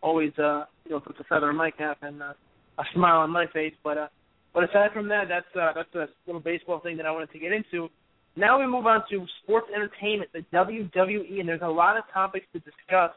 always 0.00 0.32
uh, 0.38 0.64
you 0.84 0.92
know 0.92 1.00
puts 1.00 1.20
a 1.20 1.24
feather 1.24 1.50
in 1.50 1.56
my 1.56 1.70
cap 1.70 1.98
and 2.02 2.22
uh, 2.22 2.32
a 2.78 2.84
smile 2.94 3.18
on 3.18 3.30
my 3.30 3.46
face. 3.52 3.74
But 3.82 3.98
uh, 3.98 4.08
but 4.54 4.64
aside 4.64 4.90
from 4.92 5.08
that, 5.08 5.24
that's 5.28 5.46
uh, 5.54 5.72
that's 5.74 5.94
a 5.94 6.08
little 6.26 6.40
baseball 6.40 6.80
thing 6.80 6.96
that 6.96 7.06
I 7.06 7.10
wanted 7.10 7.32
to 7.32 7.38
get 7.38 7.52
into. 7.52 7.88
Now 8.36 8.58
we 8.60 8.66
move 8.66 8.86
on 8.86 9.02
to 9.10 9.26
sports 9.42 9.66
entertainment, 9.74 10.30
the 10.32 10.44
WWE, 10.54 11.40
and 11.40 11.48
there's 11.48 11.62
a 11.62 11.68
lot 11.68 11.96
of 11.96 12.04
topics 12.12 12.46
to 12.52 12.60
discuss. 12.60 13.10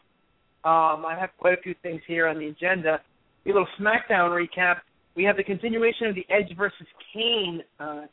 Um, 0.64 1.06
I 1.06 1.16
have 1.20 1.30
quite 1.38 1.58
a 1.58 1.62
few 1.62 1.76
things 1.84 2.02
here 2.08 2.28
on 2.28 2.40
the 2.40 2.48
agenda. 2.48 3.00
A 3.46 3.50
little 3.50 3.68
SmackDown 3.80 4.30
recap. 4.30 4.78
We 5.16 5.24
have 5.26 5.38
the 5.38 5.44
continuation 5.44 6.08
of 6.08 6.16
the 6.16 6.26
Edge 6.30 6.56
versus 6.58 6.88
Kane, 7.14 7.62
uh, 7.80 8.04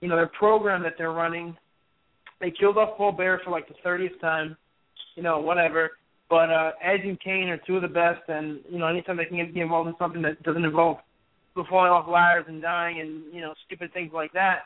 you 0.00 0.08
know, 0.08 0.16
their 0.16 0.30
program 0.38 0.82
that 0.82 0.94
they're 0.98 1.12
running. 1.12 1.56
They 2.40 2.52
killed 2.52 2.76
off 2.76 2.96
Paul 2.96 3.12
Bearer 3.12 3.40
for 3.44 3.50
like 3.50 3.66
the 3.66 3.74
30th 3.84 4.20
time, 4.20 4.56
you 5.14 5.22
know, 5.22 5.40
whatever. 5.40 5.92
But 6.28 6.50
uh, 6.50 6.72
Edge 6.82 7.02
and 7.04 7.20
Kane 7.20 7.48
are 7.48 7.60
two 7.66 7.76
of 7.76 7.82
the 7.82 7.88
best, 7.88 8.22
and 8.28 8.60
you 8.70 8.78
know, 8.78 8.86
anytime 8.86 9.16
they 9.16 9.26
can 9.26 9.36
get 9.36 9.56
involved 9.56 9.88
in 9.88 9.94
something 9.98 10.22
that 10.22 10.42
doesn't 10.42 10.64
involve 10.64 10.98
falling 11.70 11.90
off 11.90 12.06
ladders 12.06 12.44
and 12.48 12.60
dying 12.60 13.00
and 13.00 13.32
you 13.32 13.40
know 13.40 13.54
stupid 13.66 13.92
things 13.94 14.12
like 14.12 14.32
that, 14.32 14.64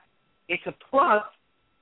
it's 0.49 0.63
a 0.67 0.75
plus. 0.91 1.23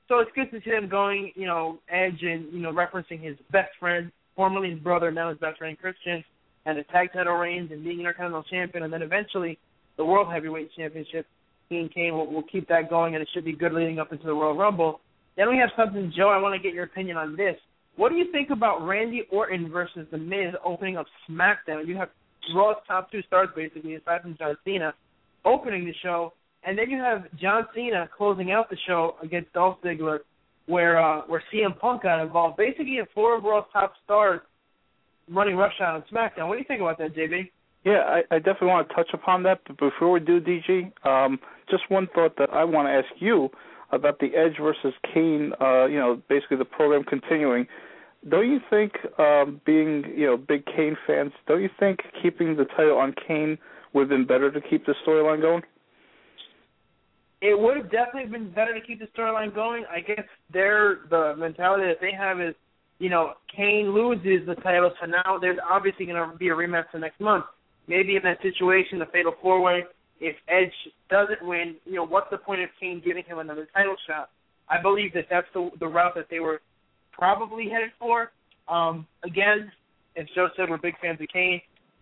So 0.08 0.20
it's 0.20 0.30
good 0.34 0.50
to 0.50 0.60
see 0.64 0.70
them 0.70 0.88
going, 0.88 1.32
you 1.34 1.46
know, 1.46 1.78
Edge 1.88 2.22
and 2.22 2.52
you 2.52 2.60
know 2.60 2.72
referencing 2.72 3.22
his 3.22 3.36
best 3.52 3.70
friend, 3.78 4.10
formerly 4.34 4.70
his 4.70 4.80
brother, 4.80 5.10
now 5.10 5.30
his 5.30 5.38
best 5.38 5.58
friend 5.58 5.78
Christian, 5.78 6.24
and 6.66 6.76
the 6.76 6.82
tag 6.84 7.12
title 7.12 7.34
reigns 7.34 7.70
and 7.70 7.84
being 7.84 8.00
Intercontinental 8.00 8.42
Champion, 8.44 8.84
and 8.84 8.92
then 8.92 9.02
eventually 9.02 9.58
the 9.96 10.04
World 10.04 10.32
Heavyweight 10.32 10.70
Championship. 10.76 11.26
He 11.68 11.76
and 11.76 11.92
Kane 11.92 12.14
will, 12.14 12.26
will 12.32 12.44
keep 12.44 12.66
that 12.68 12.88
going, 12.88 13.14
and 13.14 13.22
it 13.22 13.28
should 13.34 13.44
be 13.44 13.52
good 13.52 13.74
leading 13.74 13.98
up 13.98 14.10
into 14.10 14.24
the 14.24 14.32
Royal 14.32 14.56
Rumble. 14.56 15.00
Then 15.36 15.50
we 15.50 15.58
have 15.58 15.68
something, 15.76 16.12
Joe. 16.16 16.30
I 16.30 16.40
want 16.40 16.54
to 16.54 16.62
get 16.62 16.74
your 16.74 16.84
opinion 16.84 17.16
on 17.16 17.36
this. 17.36 17.56
What 17.98 18.10
do 18.10 18.14
you 18.14 18.30
think 18.30 18.50
about 18.50 18.86
Randy 18.86 19.24
Orton 19.32 19.68
versus 19.72 20.06
The 20.12 20.18
Miz 20.18 20.54
opening 20.64 20.96
up 20.96 21.06
SmackDown? 21.28 21.84
You 21.84 21.96
have 21.96 22.10
Raw's 22.54 22.76
top 22.86 23.10
two 23.10 23.22
stars, 23.22 23.48
basically, 23.56 23.96
aside 23.96 24.22
from 24.22 24.36
John 24.38 24.56
Cena, 24.64 24.94
opening 25.44 25.84
the 25.84 25.92
show, 26.00 26.32
and 26.62 26.78
then 26.78 26.90
you 26.90 26.98
have 26.98 27.24
John 27.40 27.66
Cena 27.74 28.08
closing 28.16 28.52
out 28.52 28.70
the 28.70 28.76
show 28.86 29.16
against 29.20 29.52
Dolph 29.52 29.78
Ziggler, 29.82 30.20
where 30.66 31.00
uh, 31.04 31.22
where 31.22 31.42
CM 31.52 31.76
Punk 31.76 32.04
got 32.04 32.22
involved. 32.22 32.56
Basically, 32.56 32.86
you 32.92 33.00
have 33.00 33.08
four 33.16 33.36
of 33.36 33.42
Raw's 33.42 33.64
top 33.72 33.94
stars 34.04 34.42
running 35.28 35.56
roughshod 35.56 35.96
on 35.96 36.04
SmackDown. 36.12 36.46
What 36.46 36.54
do 36.54 36.60
you 36.60 36.66
think 36.68 36.80
about 36.80 36.98
that, 36.98 37.16
JB? 37.16 37.50
Yeah, 37.84 38.02
I, 38.06 38.22
I 38.30 38.38
definitely 38.38 38.68
want 38.68 38.88
to 38.88 38.94
touch 38.94 39.10
upon 39.12 39.42
that. 39.42 39.62
But 39.66 39.76
before 39.76 40.12
we 40.12 40.20
do, 40.20 40.40
DG, 40.40 40.92
um, 41.04 41.40
just 41.68 41.82
one 41.90 42.06
thought 42.14 42.36
that 42.38 42.50
I 42.52 42.62
want 42.62 42.86
to 42.86 42.92
ask 42.92 43.08
you 43.20 43.48
about 43.90 44.20
the 44.20 44.36
Edge 44.36 44.56
versus 44.62 44.94
Kane. 45.12 45.52
Uh, 45.60 45.86
you 45.86 45.98
know, 45.98 46.22
basically 46.28 46.58
the 46.58 46.64
program 46.64 47.02
continuing 47.02 47.66
don't 48.28 48.50
you 48.50 48.58
think, 48.68 48.92
um, 49.18 49.60
being 49.64 50.04
you 50.16 50.26
know 50.26 50.36
big 50.36 50.64
Kane 50.66 50.96
fans, 51.06 51.32
don't 51.46 51.62
you 51.62 51.70
think 51.78 52.00
keeping 52.22 52.56
the 52.56 52.64
title 52.64 52.98
on 52.98 53.14
Kane 53.26 53.58
would 53.92 54.02
have 54.02 54.08
been 54.08 54.26
better 54.26 54.50
to 54.50 54.60
keep 54.60 54.86
the 54.86 54.94
storyline 55.06 55.40
going? 55.40 55.62
It 57.40 57.58
would 57.58 57.76
have 57.76 57.90
definitely 57.90 58.30
been 58.30 58.50
better 58.50 58.74
to 58.74 58.84
keep 58.84 58.98
the 58.98 59.06
storyline 59.16 59.54
going. 59.54 59.84
I 59.90 60.00
guess 60.00 60.24
their 60.52 61.00
the 61.10 61.34
mentality 61.38 61.84
that 61.86 62.00
they 62.00 62.12
have 62.12 62.40
is, 62.40 62.54
you 62.98 63.08
know, 63.08 63.34
Kane 63.54 63.94
loses 63.94 64.46
the 64.46 64.56
title, 64.56 64.90
so 65.00 65.06
now 65.06 65.38
there's 65.40 65.58
obviously 65.68 66.06
going 66.06 66.30
to 66.30 66.36
be 66.36 66.48
a 66.48 66.52
rematch 66.52 66.86
the 66.92 66.98
next 66.98 67.20
month. 67.20 67.44
Maybe 67.86 68.16
in 68.16 68.22
that 68.24 68.42
situation, 68.42 68.98
the 68.98 69.06
Fatal 69.06 69.34
Four 69.40 69.62
Way, 69.62 69.84
if 70.20 70.34
Edge 70.48 70.72
doesn't 71.08 71.46
win, 71.46 71.76
you 71.84 71.94
know, 71.94 72.04
what's 72.04 72.26
the 72.30 72.38
point 72.38 72.60
of 72.62 72.68
Kane 72.80 73.00
giving 73.04 73.24
him 73.24 73.38
another 73.38 73.68
title 73.72 73.94
shot? 74.08 74.30
I 74.68 74.82
believe 74.82 75.14
that 75.14 75.26
that's 75.30 75.46
the 75.54 75.70
the 75.78 75.86
route 75.86 76.14
that 76.16 76.26
they 76.28 76.40
were 76.40 76.60
probably 77.18 77.68
headed 77.68 77.90
for. 77.98 78.30
Um, 78.68 79.06
again, 79.24 79.70
as 80.16 80.26
Joe 80.34 80.48
said, 80.56 80.70
we're 80.70 80.78
big 80.78 80.94
fans 81.00 81.20
of 81.20 81.28
Kane. 81.32 81.60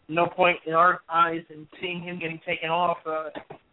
No 0.09 0.27
point 0.27 0.59
in 0.67 0.73
our 0.73 1.01
eyes 1.09 1.43
in 1.51 1.67
seeing 1.81 2.03
him 2.03 2.19
getting 2.21 2.41
taken 2.47 2.69
off 2.69 2.99
uh, 3.07 3.31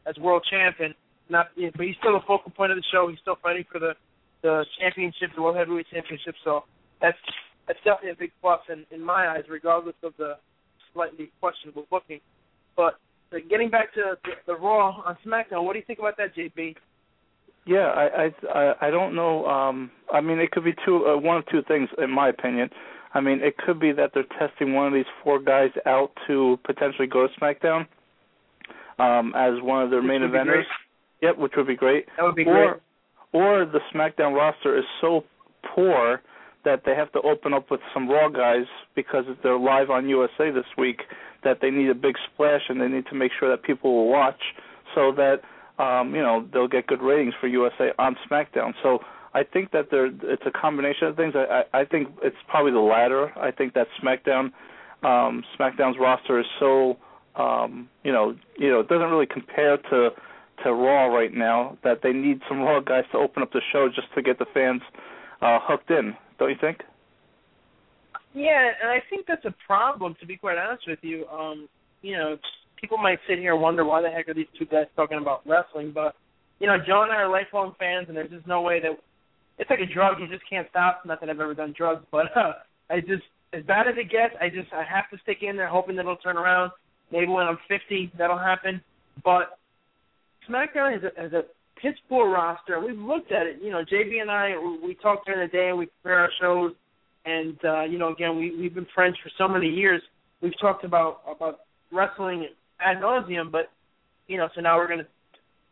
as 0.08 0.18
world 0.18 0.46
champion. 0.50 0.96
Not, 1.30 1.48
but 1.56 1.86
he's 1.86 1.96
still 2.00 2.14
the 2.14 2.26
focal 2.28 2.52
point 2.52 2.72
of 2.72 2.78
the 2.78 2.84
show. 2.92 3.08
He's 3.10 3.20
still 3.20 3.38
fighting 3.42 3.66
for 3.72 3.80
the 3.80 3.94
the 4.42 4.66
championship, 4.80 5.30
the 5.36 5.42
world 5.42 5.56
heavyweight 5.56 5.88
championship. 5.92 6.36
So 6.44 6.64
that's 7.02 7.18
that's 7.68 7.80
definitely 7.86 8.12
a 8.12 8.16
big 8.16 8.32
plus 8.42 8.60
in, 8.70 8.86
in 8.92 9.04
my 9.04 9.30
eyes, 9.30 9.44
regardless 9.50 9.96
of 10.04 10.14
the 10.18 10.34
slightly 10.94 11.32
questionable 11.40 11.86
booking. 11.90 12.20
But 12.76 13.00
uh, 13.32 13.38
getting 13.50 13.70
back 13.70 13.94
to 13.94 14.18
the, 14.24 14.32
the 14.48 14.56
Raw 14.56 15.02
on 15.06 15.18
SmackDown, 15.26 15.64
what 15.64 15.74
do 15.74 15.80
you 15.80 15.86
think 15.86 16.00
about 16.00 16.18
that, 16.18 16.36
JB? 16.36 16.76
Yeah, 17.66 17.88
I 17.88 18.32
I 18.54 18.74
I 18.82 18.90
don't 18.90 19.16
know. 19.16 19.46
Um, 19.46 19.92
I 20.14 20.22
mean, 20.22 20.40
it 20.40 20.52
could 20.52 20.66
be 20.66 20.76
two, 20.86 21.06
uh, 21.06 21.18
one 21.18 21.38
of 21.38 21.46
two 21.48 21.62
things, 21.68 21.90
in 21.98 22.10
my 22.10 22.30
opinion. 22.30 22.70
I 23.14 23.22
mean, 23.22 23.42
it 23.42 23.58
could 23.58 23.80
be 23.80 23.92
that 23.94 24.12
they're 24.14 24.26
testing 24.40 24.74
one 24.74 24.88
of 24.88 24.94
these 24.94 25.06
four 25.24 25.40
guys 25.40 25.70
out 25.86 26.12
to 26.28 26.60
potentially 26.66 27.08
go 27.08 27.28
to 27.28 27.34
SmackDown 27.40 27.86
um, 29.00 29.34
as 29.36 29.62
one 29.62 29.84
of 29.84 29.92
their 29.92 30.02
which 30.02 30.08
main 30.08 30.22
eventers. 30.22 30.64
Yep, 31.22 31.38
which 31.38 31.54
would 31.56 31.68
be 31.68 31.76
great. 31.76 32.06
That 32.18 32.24
would 32.24 32.36
be 32.36 32.44
or, 32.44 32.82
great. 33.34 33.42
Or 33.42 33.66
the 33.66 33.80
SmackDown 33.94 34.36
roster 34.36 34.78
is 34.78 34.84
so 35.00 35.24
poor 35.74 36.22
that 36.66 36.82
they 36.86 36.96
have 36.96 37.12
to 37.14 37.22
open 37.22 37.54
up 37.54 37.70
with 37.72 37.82
some 37.94 38.10
Raw 38.10 38.30
guys 38.30 38.66
because 38.96 39.26
they're 39.42 39.60
live 39.60 39.90
on 39.90 40.10
USA 40.10 40.52
this 40.52 40.66
week. 40.78 41.02
That 41.44 41.60
they 41.62 41.72
need 41.72 41.90
a 41.90 41.96
big 41.96 42.16
splash 42.34 42.62
and 42.70 42.80
they 42.80 42.88
need 42.88 43.06
to 43.08 43.16
make 43.16 43.32
sure 43.40 43.50
that 43.50 43.64
people 43.64 43.94
will 43.94 44.08
watch 44.08 44.40
so 44.96 45.12
that 45.18 45.42
um, 45.80 46.14
you 46.14 46.22
know, 46.22 46.48
they'll 46.54 46.68
get 46.68 46.88
good 46.88 47.02
ratings 47.02 47.34
for 47.40 47.48
USA 47.48 47.92
on 47.98 48.16
SmackDown. 48.30 48.74
So 48.84 49.00
I 49.34 49.44
think 49.44 49.72
that 49.72 49.90
there 49.90 50.06
it's 50.06 50.44
a 50.46 50.52
combination 50.52 51.08
of 51.08 51.16
things. 51.16 51.34
I, 51.36 51.64
I 51.74 51.82
I 51.82 51.86
think 51.86 52.10
it's 52.22 52.38
probably 52.48 52.72
the 52.72 52.80
latter. 52.80 53.32
I 53.38 53.52
think 53.52 53.74
that 53.74 53.88
SmackDown 54.02 54.52
um 55.04 55.44
SmackDown's 55.60 55.98
roster 56.00 56.40
is 56.40 56.46
so 56.60 56.98
um 57.36 57.90
you 58.04 58.12
know, 58.12 58.36
you 58.58 58.70
know, 58.70 58.82
it 58.82 58.88
doesn't 58.88 59.10
really 59.10 59.26
compare 59.26 59.78
to 59.78 60.10
to 60.64 60.74
Raw 60.74 61.08
right 61.08 61.34
now 61.34 61.78
that 61.84 62.02
they 62.04 62.14
need 62.14 62.42
some 62.48 62.60
Raw 62.60 62.80
guys 62.80 63.06
to 63.12 63.18
open 63.18 63.42
up 63.42 63.52
the 63.52 63.62
show 63.72 63.90
just 63.94 64.14
to 64.16 64.22
get 64.22 64.38
the 64.38 64.46
fans 64.54 64.82
uh 65.42 65.60
hooked 65.62 65.90
in. 65.90 66.16
Don't 66.38 66.50
you 66.50 66.58
think? 66.60 66.82
Yeah, 68.36 68.72
and 68.82 68.90
I 68.90 69.02
think 69.10 69.26
that's 69.28 69.46
a 69.46 69.54
problem 69.66 70.16
to 70.20 70.26
be 70.26 70.38
quite 70.38 70.58
honest 70.58 70.88
with 70.88 71.00
you. 71.02 71.26
Um, 71.28 71.68
you 72.02 72.18
know, 72.18 72.38
people 72.84 72.98
might 72.98 73.20
sit 73.30 73.40
here 73.40 73.54
and 73.54 73.62
wonder 73.62 73.86
why 73.86 74.02
the 74.02 74.10
heck 74.10 74.28
are 74.28 74.34
these 74.34 74.52
two 74.60 74.66
guys 74.66 74.88
talking 74.98 75.18
about 75.18 75.48
wrestling, 75.48 75.94
but 75.96 76.16
you 76.60 76.68
know, 76.68 76.76
Joe 76.86 77.04
and 77.04 77.12
I 77.14 77.16
are 77.16 77.30
lifelong 77.30 77.74
fans, 77.80 78.08
and 78.10 78.18
there's 78.18 78.30
just 78.30 78.46
no 78.46 78.62
way 78.62 78.82
that 78.82 78.92
it's 79.58 79.70
like 79.70 79.80
a 79.80 79.94
drug. 79.94 80.20
You 80.20 80.28
just 80.28 80.44
can't 80.50 80.68
stop. 80.70 81.04
Not 81.06 81.22
that 81.22 81.30
I've 81.30 81.40
ever 81.40 81.54
done 81.54 81.74
drugs, 81.78 82.04
but 82.12 82.26
uh, 82.36 82.54
I 82.90 83.00
just 83.00 83.24
as 83.54 83.64
bad 83.64 83.88
as 83.88 83.96
it 83.98 84.12
gets, 84.12 84.36
I 84.42 84.50
just 84.50 84.68
I 84.74 84.84
have 84.84 85.10
to 85.12 85.18
stick 85.24 85.38
in 85.44 85.56
there, 85.56 85.70
hoping 85.70 85.96
that 85.96 86.02
it'll 86.02 86.18
turn 86.18 86.36
around. 86.36 86.72
Maybe 87.10 87.28
when 87.28 87.48
I'm 87.48 87.58
50, 87.70 88.12
that'll 88.18 88.38
happen. 88.38 88.82
But 89.24 89.58
SmackDown 90.50 90.98
is 90.98 91.04
a, 91.04 91.26
is 91.26 91.34
a 91.34 91.44
piss 91.82 91.94
poor 92.10 92.30
roster. 92.30 92.82
We've 92.82 93.00
looked 93.00 93.32
at 93.32 93.48
it. 93.48 93.60
You 93.64 93.72
know, 93.72 93.84
JB 93.84 94.20
and 94.20 94.30
I 94.30 94.56
we 94.86 94.96
talk 94.96 95.26
during 95.26 95.48
the 95.48 95.52
day 95.52 95.70
and 95.70 95.78
we 95.78 95.86
prepare 95.86 96.20
our 96.20 96.30
shows, 96.42 96.74
and 97.24 97.58
uh, 97.64 97.84
you 97.84 97.98
know, 97.98 98.12
again 98.12 98.38
we 98.38 98.54
we've 98.60 98.76
been 98.76 98.88
friends 98.94 99.16
for 99.24 99.32
so 99.38 99.48
many 99.48 99.68
years. 99.68 100.02
We've 100.42 100.60
talked 100.60 100.84
about 100.84 101.22
about 101.30 101.62
wrestling 101.94 102.48
ad 102.84 102.98
nauseum, 102.98 103.52
but 103.52 103.72
you 104.28 104.38
know, 104.38 104.50
so 104.56 104.62
now 104.62 104.78
we're 104.78 104.88
gonna 104.88 105.08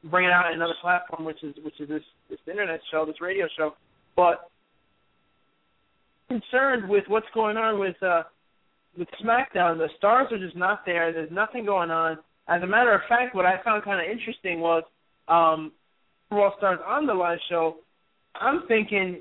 bring 0.05 0.25
it 0.25 0.31
out 0.31 0.51
another 0.53 0.75
platform, 0.81 1.25
which 1.25 1.43
is 1.43 1.55
which 1.63 1.79
is 1.79 1.89
this 1.89 2.03
this 2.29 2.39
internet 2.47 2.79
show, 2.91 3.05
this 3.05 3.21
radio 3.21 3.47
show. 3.57 3.75
But 4.15 4.49
concerned 6.27 6.87
with 6.87 7.03
what's 7.07 7.27
going 7.33 7.57
on 7.57 7.79
with 7.79 8.01
uh 8.01 8.23
with 8.97 9.07
SmackDown, 9.23 9.77
the 9.77 9.89
stars 9.97 10.27
are 10.31 10.39
just 10.39 10.55
not 10.55 10.85
there. 10.85 11.13
There's 11.13 11.31
nothing 11.31 11.65
going 11.65 11.91
on. 11.91 12.17
As 12.47 12.61
a 12.61 12.67
matter 12.67 12.93
of 12.93 13.01
fact, 13.07 13.35
what 13.35 13.45
I 13.45 13.61
found 13.63 13.83
kind 13.83 14.01
of 14.01 14.11
interesting 14.11 14.59
was 14.59 14.83
um 15.27 15.71
Raw 16.31 16.55
stars 16.57 16.79
on 16.85 17.05
the 17.05 17.13
live 17.13 17.39
show. 17.49 17.77
I'm 18.35 18.65
thinking, 18.67 19.19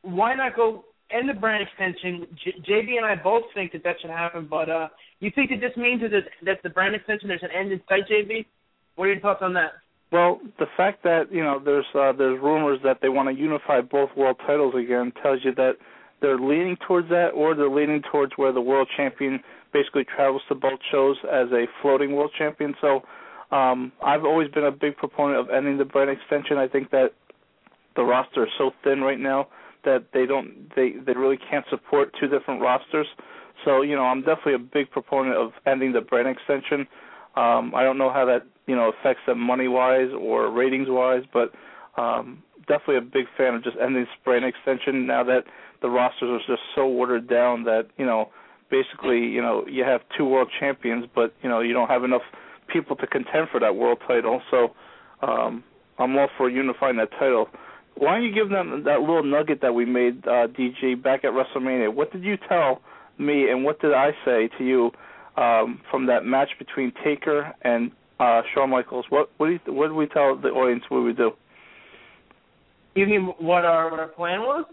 why 0.00 0.34
not 0.34 0.56
go 0.56 0.86
and 1.10 1.28
the 1.28 1.34
brand 1.34 1.66
extension. 1.66 2.26
J- 2.44 2.60
JB 2.68 2.96
and 2.96 3.06
I 3.06 3.14
both 3.14 3.44
think 3.54 3.72
that 3.72 3.82
that 3.84 3.96
should 4.00 4.10
happen, 4.10 4.46
but 4.48 4.68
uh, 4.68 4.88
you 5.20 5.30
think 5.34 5.50
that 5.50 5.60
this 5.60 5.76
means 5.76 6.00
that 6.02 6.10
that 6.44 6.62
the 6.62 6.70
brand 6.70 6.94
extension 6.94 7.28
there's 7.28 7.42
an 7.42 7.50
end 7.56 7.72
in 7.72 7.80
sight, 7.88 8.08
JB? 8.10 8.46
What 8.96 9.04
are 9.04 9.12
your 9.12 9.20
thoughts 9.20 9.40
on 9.42 9.54
that? 9.54 9.72
Well, 10.12 10.40
the 10.58 10.66
fact 10.76 11.02
that 11.02 11.24
you 11.30 11.42
know 11.42 11.60
there's 11.64 11.86
uh, 11.94 12.12
there's 12.12 12.40
rumors 12.40 12.80
that 12.84 12.98
they 13.02 13.08
want 13.08 13.28
to 13.28 13.34
unify 13.34 13.80
both 13.80 14.10
world 14.16 14.36
titles 14.46 14.74
again 14.74 15.12
tells 15.22 15.40
you 15.44 15.54
that 15.54 15.72
they're 16.20 16.38
leaning 16.38 16.76
towards 16.86 17.08
that, 17.10 17.30
or 17.34 17.54
they're 17.54 17.70
leaning 17.70 18.02
towards 18.10 18.32
where 18.36 18.52
the 18.52 18.60
world 18.60 18.88
champion 18.96 19.40
basically 19.72 20.04
travels 20.04 20.42
to 20.48 20.54
both 20.54 20.78
shows 20.90 21.16
as 21.24 21.48
a 21.52 21.66
floating 21.82 22.14
world 22.14 22.30
champion. 22.38 22.74
So 22.80 23.02
um, 23.54 23.92
I've 24.02 24.24
always 24.24 24.50
been 24.50 24.64
a 24.64 24.70
big 24.70 24.96
proponent 24.96 25.38
of 25.38 25.50
ending 25.50 25.76
the 25.76 25.84
brand 25.84 26.08
extension. 26.08 26.56
I 26.56 26.68
think 26.68 26.90
that 26.90 27.10
the 27.94 28.02
roster 28.02 28.44
is 28.44 28.52
so 28.56 28.70
thin 28.82 29.00
right 29.00 29.20
now 29.20 29.48
that 29.86 30.08
they 30.12 30.26
don't 30.26 30.68
they 30.76 30.92
they 31.06 31.14
really 31.14 31.38
can't 31.38 31.64
support 31.70 32.14
two 32.20 32.28
different 32.28 32.60
rosters. 32.60 33.06
So 33.64 33.80
you 33.80 33.96
know 33.96 34.02
I'm 34.02 34.20
definitely 34.20 34.54
a 34.54 34.58
big 34.58 34.90
proponent 34.90 35.36
of 35.36 35.52
ending 35.66 35.92
the 35.92 36.02
brand 36.02 36.28
extension. 36.28 36.86
Um, 37.36 37.72
I 37.74 37.82
don't 37.82 37.96
know 37.96 38.12
how 38.12 38.26
that 38.26 38.42
you 38.66 38.76
know 38.76 38.92
affects 38.92 39.22
them 39.26 39.40
money 39.40 39.68
wise 39.68 40.10
or 40.18 40.50
ratings 40.50 40.88
wise, 40.90 41.22
but 41.32 41.52
um, 41.96 42.42
definitely 42.68 42.98
a 42.98 43.00
big 43.00 43.26
fan 43.38 43.54
of 43.54 43.64
just 43.64 43.76
ending 43.80 44.02
this 44.02 44.10
brand 44.24 44.44
extension 44.44 45.06
now 45.06 45.24
that 45.24 45.44
the 45.80 45.88
rosters 45.88 46.28
are 46.28 46.52
just 46.54 46.62
so 46.74 46.86
watered 46.86 47.28
down 47.28 47.64
that 47.64 47.86
you 47.96 48.04
know 48.04 48.30
basically 48.70 49.18
you 49.18 49.40
know 49.40 49.64
you 49.66 49.84
have 49.84 50.02
two 50.16 50.26
world 50.26 50.48
champions, 50.60 51.06
but 51.14 51.34
you 51.42 51.48
know 51.48 51.60
you 51.60 51.72
don't 51.72 51.88
have 51.88 52.04
enough 52.04 52.22
people 52.72 52.96
to 52.96 53.06
contend 53.06 53.48
for 53.50 53.60
that 53.60 53.76
world 53.76 53.98
title. 54.06 54.42
So 54.50 54.74
um, 55.22 55.62
I'm 55.98 56.16
all 56.16 56.28
for 56.36 56.50
unifying 56.50 56.96
that 56.96 57.10
title. 57.12 57.48
Why 57.98 58.16
don't 58.16 58.24
you 58.24 58.34
give 58.34 58.50
them 58.50 58.84
that 58.84 59.00
little 59.00 59.24
nugget 59.24 59.62
that 59.62 59.74
we 59.74 59.86
made, 59.86 60.26
uh, 60.26 60.48
DG, 60.48 61.02
back 61.02 61.24
at 61.24 61.32
WrestleMania? 61.32 61.94
What 61.94 62.12
did 62.12 62.22
you 62.22 62.36
tell 62.48 62.82
me, 63.18 63.48
and 63.48 63.64
what 63.64 63.80
did 63.80 63.94
I 63.94 64.10
say 64.24 64.50
to 64.58 64.64
you 64.64 64.90
um, 65.36 65.80
from 65.90 66.06
that 66.06 66.24
match 66.24 66.50
between 66.58 66.92
Taker 67.02 67.54
and 67.62 67.90
uh, 68.20 68.42
Shawn 68.54 68.70
Michaels? 68.70 69.06
What 69.08 69.30
what, 69.38 69.46
do 69.46 69.52
you, 69.52 69.72
what 69.72 69.88
did 69.88 69.94
we 69.94 70.06
tell 70.06 70.36
the 70.36 70.48
audience? 70.48 70.84
What 70.88 71.00
we 71.00 71.14
do? 71.14 71.32
You 72.94 73.06
mean 73.06 73.32
what 73.38 73.64
our 73.64 73.90
what 73.90 74.00
our 74.00 74.08
plan 74.08 74.40
was? 74.40 74.66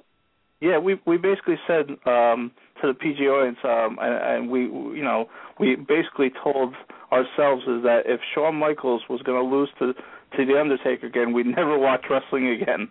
Yeah, 0.59 0.77
we 0.77 0.99
we 1.05 1.17
basically 1.17 1.57
said 1.65 1.89
um, 2.05 2.51
to 2.81 2.87
the 2.87 2.93
PG 2.93 3.19
audience, 3.23 3.57
um, 3.63 3.97
and, 4.01 4.13
and 4.13 4.49
we 4.49 4.61
you 4.61 5.03
know 5.03 5.29
we 5.59 5.75
basically 5.75 6.31
told 6.43 6.73
ourselves 7.11 7.63
is 7.63 7.83
that 7.83 8.03
if 8.05 8.19
Shawn 8.33 8.55
Michaels 8.55 9.03
was 9.09 9.21
going 9.21 9.41
to 9.41 9.55
lose 9.55 9.69
to 9.79 9.93
to 10.37 10.45
the 10.45 10.59
Undertaker 10.59 11.07
again, 11.07 11.31
we'd 11.31 11.45
never 11.57 11.77
watch 11.77 12.03
wrestling 12.09 12.49
again. 12.49 12.89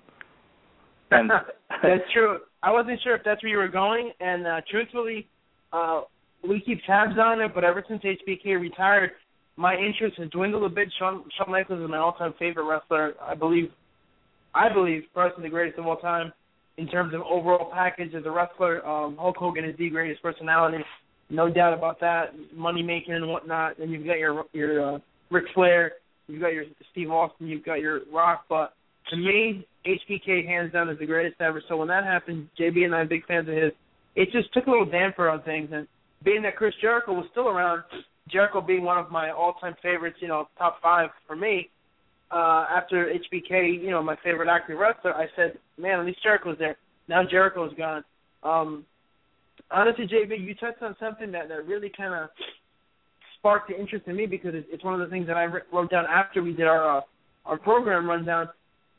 And 1.13 1.31
that's 1.83 2.13
true. 2.13 2.39
I 2.63 2.73
wasn't 2.73 3.01
sure 3.03 3.17
if 3.17 3.23
that's 3.25 3.43
where 3.43 3.51
you 3.51 3.59
were 3.59 3.69
going, 3.69 4.13
and 4.21 4.47
uh, 4.47 4.61
truthfully, 4.71 5.27
uh, 5.73 6.03
we 6.49 6.61
keep 6.61 6.81
tabs 6.87 7.19
on 7.19 7.41
it. 7.41 7.53
But 7.55 7.65
ever 7.65 7.85
since 7.89 8.03
HBK 8.03 8.61
retired, 8.61 9.11
my 9.57 9.75
interest 9.75 10.19
has 10.19 10.31
dwindled 10.31 10.65
a 10.65 10.75
bit. 10.75 10.89
Shawn, 10.99 11.25
Shawn 11.37 11.51
Michaels 11.51 11.83
is 11.83 11.91
my 11.91 11.99
all-time 11.99 12.35
favorite 12.39 12.65
wrestler. 12.65 13.15
I 13.21 13.35
believe, 13.35 13.71
I 14.55 14.73
believe, 14.73 15.03
personally 15.15 15.49
the 15.49 15.53
greatest 15.53 15.79
of 15.79 15.87
all 15.87 15.97
time 15.97 16.33
in 16.79 16.89
terms 16.89 17.15
of 17.15 17.21
overall 17.23 17.71
package 17.73 18.15
as 18.15 18.25
a 18.25 18.31
wrestler. 18.31 18.87
Um, 18.87 19.17
Hulk 19.19 19.37
Hogan 19.37 19.65
is 19.65 19.77
the 19.77 19.91
greatest 19.91 20.23
personality, 20.23 20.79
no 21.31 21.51
doubt 21.51 21.75
about 21.75 22.01
that. 22.01 22.31
Money 22.55 22.83
making 22.83 23.15
and 23.15 23.29
whatnot. 23.29 23.79
And 23.79 23.91
you've 23.91 24.07
got 24.07 24.19
your 24.19 24.45
your 24.53 24.95
uh, 24.95 24.99
Ric 25.31 25.45
Flair, 25.55 25.93
you've 26.29 26.41
got 26.41 26.53
your 26.53 26.65
Steve 26.93 27.11
Austin, 27.11 27.49
you've 27.49 27.65
got 27.65 27.81
your 27.81 28.01
Rock. 28.13 28.45
But 28.49 28.75
to 29.11 29.17
me, 29.17 29.67
HBK 29.87 30.47
hands 30.47 30.73
down 30.73 30.89
is 30.89 30.99
the 30.99 31.07
greatest 31.07 31.41
ever. 31.41 31.63
So 31.69 31.77
when 31.77 31.89
that 31.89 32.05
happened, 32.05 32.49
JB 32.59 32.85
and 32.85 32.95
I 32.95 33.05
big 33.05 33.27
fans 33.27 33.49
of 33.49 33.55
his. 33.55 33.73
It 34.15 34.31
just 34.31 34.53
took 34.53 34.67
a 34.67 34.71
little 34.71 34.87
damper 34.87 35.29
on 35.29 35.43
things, 35.43 35.71
and 35.73 35.87
being 36.23 36.43
that 36.43 36.57
Chris 36.57 36.75
Jericho 36.81 37.13
was 37.13 37.27
still 37.31 37.49
around, 37.49 37.83
Jericho 38.29 38.61
being 38.61 38.85
one 38.85 38.99
of 38.99 39.11
my 39.11 39.31
all-time 39.31 39.75
favorites, 39.83 40.19
you 40.21 40.29
know, 40.29 40.49
top 40.59 40.81
five 40.83 41.09
for 41.27 41.35
me. 41.35 41.69
Uh, 42.31 42.67
after 42.71 43.13
HBK, 43.13 43.83
you 43.83 43.91
know, 43.91 44.03
my 44.03 44.17
favorite 44.23 44.49
active 44.49 44.79
wrestler, 44.79 45.15
I 45.15 45.27
said, 45.37 45.59
man, 45.79 46.01
at 46.01 46.07
least 46.07 46.23
Jericho's 46.23 46.57
there. 46.59 46.77
Now 47.09 47.23
Jericho's 47.29 47.73
gone. 47.77 48.05
Um, 48.43 48.87
honestly, 49.71 50.07
JB, 50.07 50.41
you 50.41 50.55
touched 50.55 50.83
on 50.83 50.97
something 50.99 51.33
that 51.33 51.49
that 51.49 51.67
really 51.67 51.91
kind 51.95 52.15
of 52.15 52.31
sparked 53.39 53.69
the 53.69 53.79
interest 53.79 54.07
in 54.07 54.17
me 54.17 54.27
because 54.27 54.55
it's, 54.55 54.67
it's 54.71 54.85
one 54.85 54.95
of 54.95 55.01
the 55.01 55.13
things 55.13 55.27
that 55.27 55.37
I 55.37 55.45
wrote 55.45 55.91
down 55.91 56.07
after 56.07 56.43
we 56.43 56.53
did 56.53 56.67
our 56.67 56.99
uh, 56.99 57.01
our 57.45 57.59
program 57.59 58.09
rundown. 58.09 58.49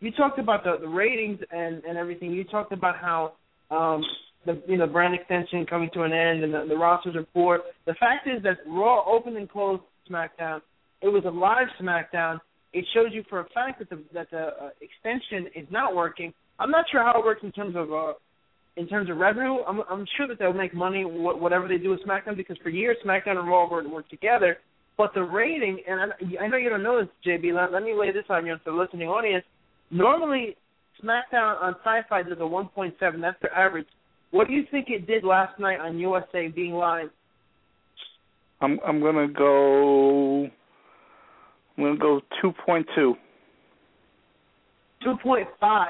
You 0.03 0.11
talked 0.11 0.37
about 0.37 0.65
the 0.65 0.75
the 0.81 0.87
ratings 0.87 1.39
and 1.49 1.81
and 1.85 1.97
everything. 1.97 2.31
You 2.31 2.43
talked 2.43 2.73
about 2.73 2.97
how 2.97 3.33
um, 3.71 4.03
the 4.45 4.61
you 4.67 4.77
know 4.77 4.85
brand 4.85 5.15
extension 5.15 5.65
coming 5.65 5.89
to 5.93 6.01
an 6.01 6.11
end 6.11 6.43
and 6.43 6.53
the, 6.53 6.65
the 6.67 6.75
rosters 6.75 7.15
are 7.15 7.23
poor. 7.33 7.61
The 7.85 7.93
fact 7.93 8.27
is 8.27 8.43
that 8.43 8.57
Raw 8.67 9.05
opened 9.05 9.37
and 9.37 9.49
closed 9.49 9.81
SmackDown. 10.11 10.59
It 11.01 11.07
was 11.07 11.23
a 11.25 11.29
live 11.29 11.67
SmackDown. 11.81 12.39
It 12.73 12.83
shows 12.93 13.07
you 13.13 13.23
for 13.29 13.39
a 13.39 13.45
fact 13.55 13.79
that 13.79 13.89
the 13.89 14.03
that 14.13 14.29
the 14.29 14.47
uh, 14.47 14.69
extension 14.81 15.49
is 15.55 15.65
not 15.71 15.95
working. 15.95 16.33
I'm 16.59 16.69
not 16.69 16.83
sure 16.91 17.01
how 17.01 17.17
it 17.21 17.25
works 17.25 17.41
in 17.41 17.53
terms 17.53 17.77
of 17.77 17.93
uh, 17.93 18.13
in 18.75 18.89
terms 18.89 19.09
of 19.09 19.15
revenue. 19.15 19.59
I'm 19.65 19.83
I'm 19.89 20.05
sure 20.17 20.27
that 20.27 20.37
they'll 20.37 20.51
make 20.51 20.73
money 20.73 21.03
wh- 21.03 21.41
whatever 21.41 21.69
they 21.69 21.77
do 21.77 21.91
with 21.91 22.01
SmackDown 22.05 22.35
because 22.35 22.57
for 22.61 22.69
years 22.69 22.97
SmackDown 23.05 23.37
and 23.37 23.47
Raw 23.47 23.69
were 23.69 23.87
work 23.87 24.09
together. 24.09 24.57
But 24.97 25.13
the 25.13 25.23
rating, 25.23 25.81
and 25.87 26.11
I, 26.11 26.43
I 26.43 26.47
know 26.47 26.57
you 26.57 26.69
don't 26.69 26.83
know 26.83 26.99
this, 26.99 27.09
JB. 27.25 27.55
Let, 27.55 27.71
let 27.71 27.83
me 27.83 27.95
lay 27.97 28.11
this 28.11 28.25
on 28.29 28.45
you 28.45 28.57
for 28.63 28.71
the 28.71 28.77
listening 28.77 29.07
audience. 29.07 29.45
Normally, 29.93 30.57
SmackDown 31.03 31.61
on 31.61 31.75
Sci-Fi 31.83 32.23
does 32.23 32.39
a 32.39 32.41
1.7. 32.41 32.93
That's 33.21 33.39
their 33.41 33.53
average. 33.55 33.85
What 34.31 34.47
do 34.47 34.53
you 34.53 34.63
think 34.71 34.87
it 34.89 35.05
did 35.05 35.23
last 35.23 35.59
night 35.59 35.79
on 35.79 35.99
USA 35.99 36.47
being 36.47 36.73
live? 36.73 37.09
I'm 38.59 38.79
I'm 38.85 38.99
gonna 39.01 39.27
go. 39.27 40.45
I'm 41.77 41.83
gonna 41.83 41.97
go 41.97 42.21
2.2. 42.43 43.13
2.5. 45.05 45.45
Wow. 45.61 45.85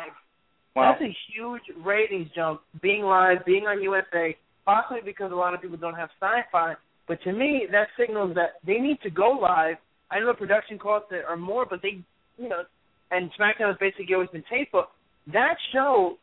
That's 0.76 1.02
a 1.02 1.16
huge 1.32 1.62
ratings 1.86 2.28
jump. 2.36 2.62
Being 2.82 3.04
live, 3.04 3.46
being 3.46 3.68
on 3.68 3.82
USA, 3.82 4.36
possibly 4.66 5.02
because 5.06 5.32
a 5.32 5.36
lot 5.36 5.54
of 5.54 5.62
people 5.62 5.78
don't 5.78 5.96
have 5.96 6.10
sci-fi. 6.20 6.74
But 7.08 7.22
to 7.24 7.32
me, 7.32 7.68
that 7.72 7.88
signals 7.98 8.36
that 8.36 8.56
they 8.66 8.80
need 8.80 9.00
to 9.04 9.10
go 9.10 9.38
live. 9.42 9.78
I 10.12 10.20
know 10.20 10.28
the 10.28 10.34
production 10.34 10.78
costs 10.78 11.10
are 11.28 11.38
more, 11.38 11.66
but 11.70 11.82
they, 11.82 12.04
you 12.38 12.50
know, 12.50 12.64
and 13.12 13.30
SmackDown 13.40 13.68
has 13.68 13.78
basically 13.80 14.14
always 14.14 14.30
been 14.30 14.44
taped. 14.50 14.72
But 14.72 14.90
that 15.32 15.56
show 15.72 16.18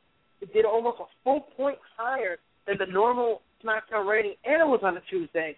did 0.53 0.65
almost 0.65 0.99
a 1.01 1.05
full 1.25 1.41
point 1.57 1.79
higher 1.97 2.39
than 2.67 2.77
the 2.79 2.87
normal 2.87 3.43
SmackDown 3.65 4.09
rating, 4.09 4.35
and 4.45 4.61
it 4.61 4.67
was 4.67 4.81
on 4.83 4.97
a 4.97 5.01
Tuesday. 5.11 5.57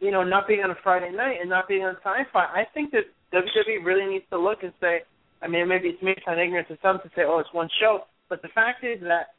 You 0.00 0.10
know, 0.10 0.24
not 0.24 0.48
being 0.48 0.60
on 0.60 0.70
a 0.70 0.76
Friday 0.82 1.12
night 1.14 1.36
and 1.40 1.50
not 1.50 1.68
being 1.68 1.84
on 1.84 1.96
Sci-Fi. 2.02 2.40
I 2.40 2.64
think 2.72 2.92
that 2.92 3.04
WWE 3.34 3.84
really 3.84 4.10
needs 4.10 4.24
to 4.30 4.38
look 4.38 4.62
and 4.62 4.72
say, 4.80 5.00
I 5.42 5.48
mean, 5.48 5.68
maybe 5.68 5.88
it's 5.88 6.02
maybe 6.02 6.20
on 6.26 6.38
ignorance 6.38 6.68
of 6.70 6.78
some 6.82 6.98
to 7.02 7.08
say, 7.14 7.22
oh, 7.26 7.38
it's 7.38 7.52
one 7.52 7.68
show, 7.80 8.00
but 8.28 8.42
the 8.42 8.48
fact 8.48 8.84
is 8.84 9.00
that 9.02 9.34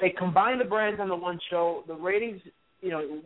they 0.00 0.10
combine 0.10 0.58
the 0.58 0.64
brands 0.64 1.00
on 1.00 1.08
the 1.08 1.16
one 1.16 1.38
show. 1.48 1.84
The 1.86 1.94
ratings, 1.94 2.40
you 2.80 2.90
know, 2.90 3.20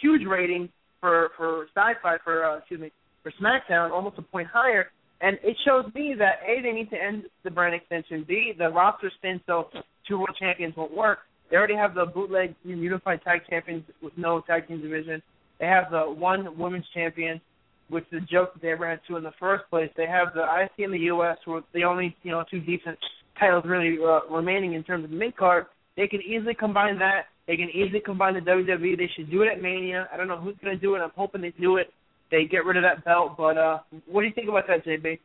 huge 0.00 0.26
rating 0.26 0.68
for 1.00 1.30
for 1.36 1.66
Sci-Fi 1.74 2.16
for 2.24 2.44
uh, 2.44 2.58
excuse 2.58 2.80
me 2.80 2.92
for 3.22 3.32
SmackDown, 3.40 3.90
almost 3.90 4.16
a 4.18 4.22
point 4.22 4.48
higher. 4.50 4.90
And 5.20 5.38
it 5.42 5.56
shows 5.66 5.84
me 5.94 6.14
that 6.18 6.40
A, 6.46 6.62
they 6.62 6.72
need 6.72 6.90
to 6.90 6.96
end 6.96 7.24
the 7.44 7.50
brand 7.50 7.74
extension. 7.74 8.24
B, 8.26 8.52
the 8.56 8.70
roster 8.70 9.10
spin 9.18 9.40
so 9.46 9.68
two 10.08 10.18
world 10.18 10.36
champions 10.38 10.74
won't 10.76 10.96
work. 10.96 11.18
They 11.50 11.56
already 11.56 11.74
have 11.74 11.94
the 11.94 12.06
bootleg 12.06 12.54
unified 12.64 13.22
tag 13.22 13.40
champions 13.48 13.84
with 14.02 14.12
no 14.16 14.40
tag 14.40 14.68
team 14.68 14.80
division. 14.80 15.20
They 15.58 15.66
have 15.66 15.90
the 15.90 16.02
one 16.02 16.56
women's 16.56 16.86
champion, 16.94 17.40
which 17.88 18.04
is 18.12 18.22
a 18.22 18.26
joke 18.32 18.54
that 18.54 18.62
they 18.62 18.72
ran 18.72 18.98
to 19.08 19.16
in 19.16 19.22
the 19.22 19.32
first 19.38 19.64
place. 19.68 19.90
They 19.96 20.06
have 20.06 20.28
the 20.32 20.44
IC 20.44 20.84
in 20.84 20.92
the 20.92 20.98
U.S., 20.98 21.36
who 21.44 21.60
the 21.74 21.84
only 21.84 22.16
you 22.22 22.30
know 22.30 22.44
two 22.50 22.60
decent 22.60 22.96
titles 23.38 23.64
really 23.66 23.98
uh, 24.02 24.20
remaining 24.32 24.74
in 24.74 24.84
terms 24.84 25.04
of 25.04 25.10
mid 25.10 25.36
card. 25.36 25.66
They 25.96 26.06
can 26.06 26.22
easily 26.22 26.54
combine 26.54 26.98
that. 27.00 27.26
They 27.46 27.56
can 27.56 27.68
easily 27.70 28.00
combine 28.00 28.34
the 28.34 28.40
WWE. 28.40 28.96
They 28.96 29.10
should 29.16 29.30
do 29.30 29.42
it 29.42 29.48
at 29.48 29.60
Mania. 29.60 30.08
I 30.12 30.16
don't 30.16 30.28
know 30.28 30.38
who's 30.38 30.54
going 30.62 30.74
to 30.74 30.80
do 30.80 30.94
it. 30.94 31.00
I'm 31.00 31.10
hoping 31.16 31.42
they 31.42 31.52
do 31.60 31.76
it 31.76 31.92
they 32.30 32.44
get 32.44 32.64
rid 32.64 32.76
of 32.76 32.82
that 32.82 33.04
belt. 33.04 33.36
But 33.36 33.58
uh, 33.58 33.78
what 34.06 34.22
do 34.22 34.26
you 34.26 34.32
think 34.34 34.48
about 34.48 34.66
that, 34.68 34.84
JB? 34.84 35.18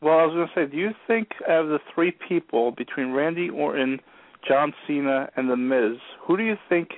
Well, 0.00 0.18
I 0.18 0.26
was 0.26 0.34
going 0.34 0.48
to 0.48 0.54
say, 0.54 0.70
do 0.70 0.76
you 0.76 0.90
think 1.06 1.28
out 1.48 1.64
of 1.64 1.68
the 1.68 1.78
three 1.94 2.12
people 2.28 2.72
between 2.72 3.12
Randy 3.12 3.48
Orton, 3.48 4.00
John 4.46 4.74
Cena, 4.86 5.28
and 5.36 5.48
The 5.48 5.56
Miz, 5.56 5.98
who 6.26 6.36
do 6.36 6.42
you 6.42 6.56
think 6.68 6.88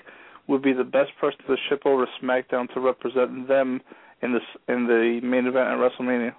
would 0.48 0.62
be 0.62 0.72
the 0.72 0.84
best 0.84 1.10
person 1.20 1.38
to 1.46 1.56
ship 1.68 1.82
over 1.84 2.06
to 2.06 2.10
SmackDown 2.24 2.72
to 2.74 2.80
represent 2.80 3.48
them 3.48 3.80
in 4.22 4.32
the 4.32 4.72
in 4.72 4.86
the 4.86 5.20
main 5.22 5.46
event 5.46 5.68
at 5.68 5.78
WrestleMania? 5.78 6.34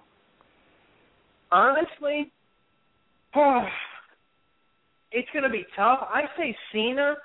Honestly, 1.51 2.31
it's 5.11 5.29
going 5.33 5.43
to 5.43 5.49
be 5.49 5.65
tough. 5.75 5.99
I 6.01 6.23
say 6.37 6.55
Cena 6.71 7.15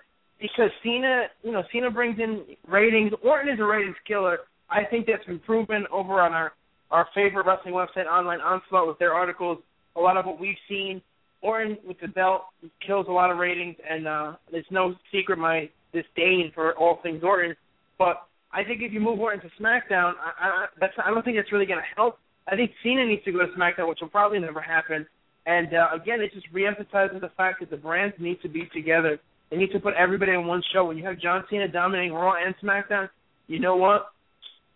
because 0.40 0.71
Cena, 0.83 1.25
you 1.43 1.53
know, 1.53 1.62
Cena 1.73 1.90
brings 1.90 2.19
in 2.19 2.45
ratings. 2.66 3.12
Orton 3.23 3.53
is 3.53 3.61
a 3.61 3.64
ratings 3.64 3.97
killer. 4.07 4.38
I 4.71 4.85
think 4.85 5.07
that's 5.07 5.25
been 5.25 5.41
proven 5.41 5.87
over 5.93 6.21
on 6.21 6.33
our 6.33 6.53
our 6.91 7.07
favorite 7.15 7.47
wrestling 7.47 7.75
website, 7.75 8.07
Online 8.07 8.41
Onslaught, 8.41 8.89
with 8.89 8.99
their 8.99 9.15
articles. 9.15 9.59
A 9.97 10.01
lot 10.01 10.17
of 10.17 10.27
what 10.27 10.41
we've 10.41 10.57
seen 10.69 11.01
Orton 11.41 11.79
with 11.87 12.01
the 12.01 12.09
belt 12.09 12.43
kills 12.85 13.07
a 13.09 13.13
lot 13.13 13.31
of 13.31 13.39
ratings, 13.39 13.77
and 13.89 14.07
uh, 14.07 14.33
there's 14.51 14.67
no 14.71 14.95
secret 15.13 15.39
my 15.39 15.71
disdain 15.93 16.51
for 16.55 16.77
all 16.77 16.99
things 17.03 17.23
Orton. 17.23 17.55
But 17.99 18.27
I 18.53 18.65
think 18.65 18.83
if 18.83 18.93
you 18.93 19.01
move 19.01 19.21
Orton 19.21 19.41
to 19.41 19.63
SmackDown, 19.63 20.15
I, 20.19 20.33
I, 20.41 20.67
that's 20.81 20.95
I 21.05 21.11
don't 21.11 21.25
think 21.25 21.37
that's 21.37 21.53
really 21.53 21.67
going 21.67 21.79
to 21.79 21.95
help. 21.97 22.19
I 22.49 22.57
think 22.57 22.73
Cena 22.83 23.07
needs 23.07 23.25
to 23.25 23.33
go 23.33 23.39
to 23.47 23.53
SmackDown, 23.53 23.89
which 23.89 23.99
will 24.01 24.09
probably 24.09 24.41
never 24.41 24.61
happen. 24.61 25.07
And 25.47 25.73
uh, 25.75 25.89
again, 25.95 26.21
it 26.21 26.33
just 26.35 26.53
reemphasizes 26.53 27.21
the 27.21 27.31
fact 27.37 27.61
that 27.61 27.71
the 27.71 27.77
brands 27.77 28.17
need 28.19 28.43
to 28.43 28.49
be 28.49 28.69
together. 28.75 29.19
They 29.51 29.57
need 29.57 29.73
to 29.73 29.81
put 29.81 29.95
everybody 29.95 30.33
on 30.33 30.47
one 30.47 30.63
show. 30.73 30.85
When 30.85 30.99
you 30.99 31.05
have 31.05 31.19
John 31.19 31.45
Cena 31.49 31.69
dominating 31.69 32.13
Raw 32.13 32.35
and 32.35 32.55
SmackDown, 32.63 33.09
you 33.47 33.59
know 33.59 33.77
what? 33.77 34.09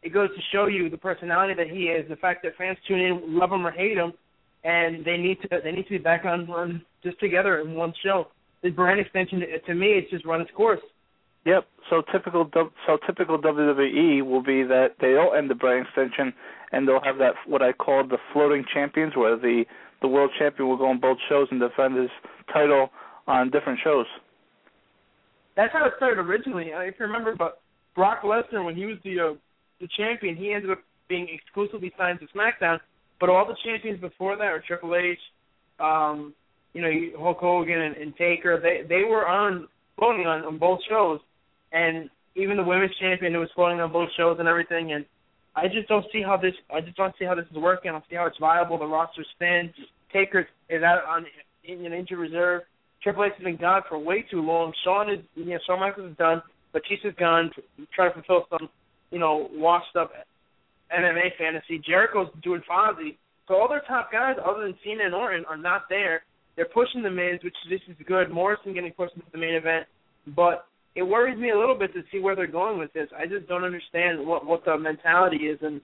It 0.04 0.12
goes 0.12 0.28
to 0.28 0.42
show 0.52 0.66
you 0.66 0.90
the 0.90 0.98
personality 0.98 1.54
that 1.54 1.68
he 1.68 1.84
is, 1.84 2.06
the 2.08 2.16
fact 2.16 2.42
that 2.42 2.52
fans 2.56 2.76
tune 2.86 3.00
in, 3.00 3.38
love 3.38 3.50
him 3.50 3.66
or 3.66 3.70
hate 3.70 3.96
him, 3.96 4.12
and 4.62 5.04
they 5.04 5.16
need 5.16 5.40
to 5.42 5.48
they 5.62 5.72
need 5.72 5.84
to 5.84 5.90
be 5.90 5.98
back 5.98 6.24
on, 6.24 6.48
on 6.50 6.82
just 7.02 7.18
together 7.20 7.60
in 7.60 7.74
one 7.74 7.92
show. 8.04 8.28
The 8.62 8.70
brand 8.70 9.00
extension, 9.00 9.42
to 9.66 9.74
me, 9.74 9.88
it's 9.88 10.10
just 10.10 10.24
run 10.24 10.40
its 10.40 10.50
course. 10.56 10.80
Yep. 11.46 11.66
So 11.90 12.02
typical 12.12 12.50
so 12.86 12.98
typical 13.06 13.38
WWE 13.38 14.24
will 14.24 14.42
be 14.42 14.62
that 14.62 14.96
they'll 15.00 15.32
end 15.36 15.50
the 15.50 15.54
brand 15.54 15.86
extension 15.86 16.32
and 16.72 16.88
they'll 16.88 17.02
have 17.02 17.18
that 17.18 17.34
what 17.46 17.62
I 17.62 17.72
call 17.72 18.06
the 18.06 18.18
floating 18.32 18.64
champions, 18.72 19.16
where 19.16 19.36
the 19.36 19.64
the 20.02 20.08
world 20.08 20.30
champion 20.38 20.68
will 20.68 20.76
go 20.76 20.86
on 20.86 21.00
both 21.00 21.18
shows 21.28 21.48
and 21.50 21.60
defend 21.60 21.96
his 21.96 22.10
title 22.52 22.90
on 23.26 23.50
different 23.50 23.78
shows. 23.82 24.06
That's 25.56 25.72
how 25.72 25.86
it 25.86 25.92
started 25.96 26.20
originally. 26.20 26.66
If 26.74 26.96
you 26.98 27.06
remember, 27.06 27.34
but 27.36 27.62
Brock 27.94 28.22
Lesnar, 28.22 28.64
when 28.64 28.74
he 28.74 28.86
was 28.86 28.96
the 29.04 29.20
uh, 29.20 29.34
the 29.80 29.88
champion, 29.96 30.36
he 30.36 30.52
ended 30.52 30.70
up 30.70 30.78
being 31.08 31.28
exclusively 31.32 31.92
signed 31.98 32.20
to 32.20 32.26
SmackDown. 32.36 32.78
But 33.20 33.28
all 33.30 33.46
the 33.46 33.56
champions 33.64 34.00
before 34.00 34.36
that, 34.36 34.46
or 34.46 34.62
Triple 34.66 34.94
H, 34.94 35.18
um, 35.80 36.34
you 36.72 36.82
know, 36.82 37.22
Hulk 37.22 37.38
Hogan 37.38 37.80
and, 37.80 37.96
and 37.96 38.16
Taker, 38.16 38.60
they 38.60 38.86
they 38.88 39.04
were 39.04 39.26
on 39.26 39.68
floating 39.96 40.26
on, 40.26 40.44
on 40.44 40.58
both 40.58 40.80
shows, 40.88 41.20
and 41.72 42.10
even 42.34 42.56
the 42.56 42.64
women's 42.64 42.94
champion 43.00 43.32
who 43.32 43.40
was 43.40 43.50
floating 43.54 43.80
on 43.80 43.92
both 43.92 44.08
shows 44.16 44.36
and 44.40 44.48
everything. 44.48 44.92
And 44.92 45.04
I 45.54 45.68
just 45.68 45.88
don't 45.88 46.04
see 46.12 46.22
how 46.22 46.36
this. 46.36 46.54
I 46.74 46.80
just 46.80 46.96
don't 46.96 47.14
see 47.18 47.24
how 47.24 47.34
this 47.34 47.46
is 47.50 47.56
working. 47.56 47.90
I 47.90 47.92
don't 47.92 48.04
see 48.10 48.16
how 48.16 48.26
it's 48.26 48.38
viable. 48.38 48.78
The 48.78 48.86
roster 48.86 49.24
spins. 49.34 49.70
Taker 50.12 50.48
is 50.68 50.82
out 50.82 51.04
on 51.06 51.26
in 51.64 51.86
an 51.86 51.92
injured 51.92 52.18
reserve. 52.18 52.62
Triple 53.02 53.24
H 53.24 53.32
has 53.36 53.44
been 53.44 53.56
gone 53.56 53.82
for 53.88 53.98
way 53.98 54.24
too 54.30 54.40
long. 54.40 54.72
Shawn 54.82 55.10
is, 55.10 55.20
you 55.34 55.44
know, 55.44 55.58
Shawn 55.66 55.80
Michaels 55.80 56.10
is 56.10 56.16
done. 56.16 56.42
Batista's 56.72 57.14
gone, 57.18 57.50
trying 57.94 58.12
to 58.12 58.22
fulfill 58.22 58.46
some, 58.50 58.68
you 59.14 59.20
know, 59.20 59.48
washed 59.52 59.94
up 59.96 60.10
MMA 60.92 61.36
fantasy. 61.38 61.80
Jericho's 61.86 62.28
doing 62.42 62.60
Fozzy. 62.68 63.16
So 63.46 63.54
all 63.54 63.68
their 63.68 63.82
top 63.86 64.10
guys, 64.10 64.34
other 64.44 64.62
than 64.62 64.74
Cena 64.84 65.04
and 65.04 65.14
Orton, 65.14 65.44
are 65.48 65.56
not 65.56 65.82
there. 65.88 66.22
They're 66.56 66.66
pushing 66.66 67.02
the 67.02 67.10
Miz, 67.10 67.40
which 67.44 67.54
this 67.70 67.80
is 67.88 67.96
good. 68.06 68.30
Morrison 68.30 68.74
getting 68.74 68.92
pushed 68.92 69.14
into 69.14 69.26
the 69.32 69.38
main 69.38 69.54
event, 69.54 69.86
but 70.34 70.66
it 70.96 71.02
worries 71.02 71.38
me 71.38 71.50
a 71.50 71.58
little 71.58 71.76
bit 71.78 71.92
to 71.94 72.02
see 72.10 72.20
where 72.20 72.34
they're 72.34 72.46
going 72.46 72.78
with 72.78 72.92
this. 72.92 73.08
I 73.16 73.26
just 73.26 73.48
don't 73.48 73.64
understand 73.64 74.26
what 74.26 74.46
what 74.46 74.64
the 74.64 74.76
mentality 74.76 75.46
is. 75.46 75.58
And 75.62 75.80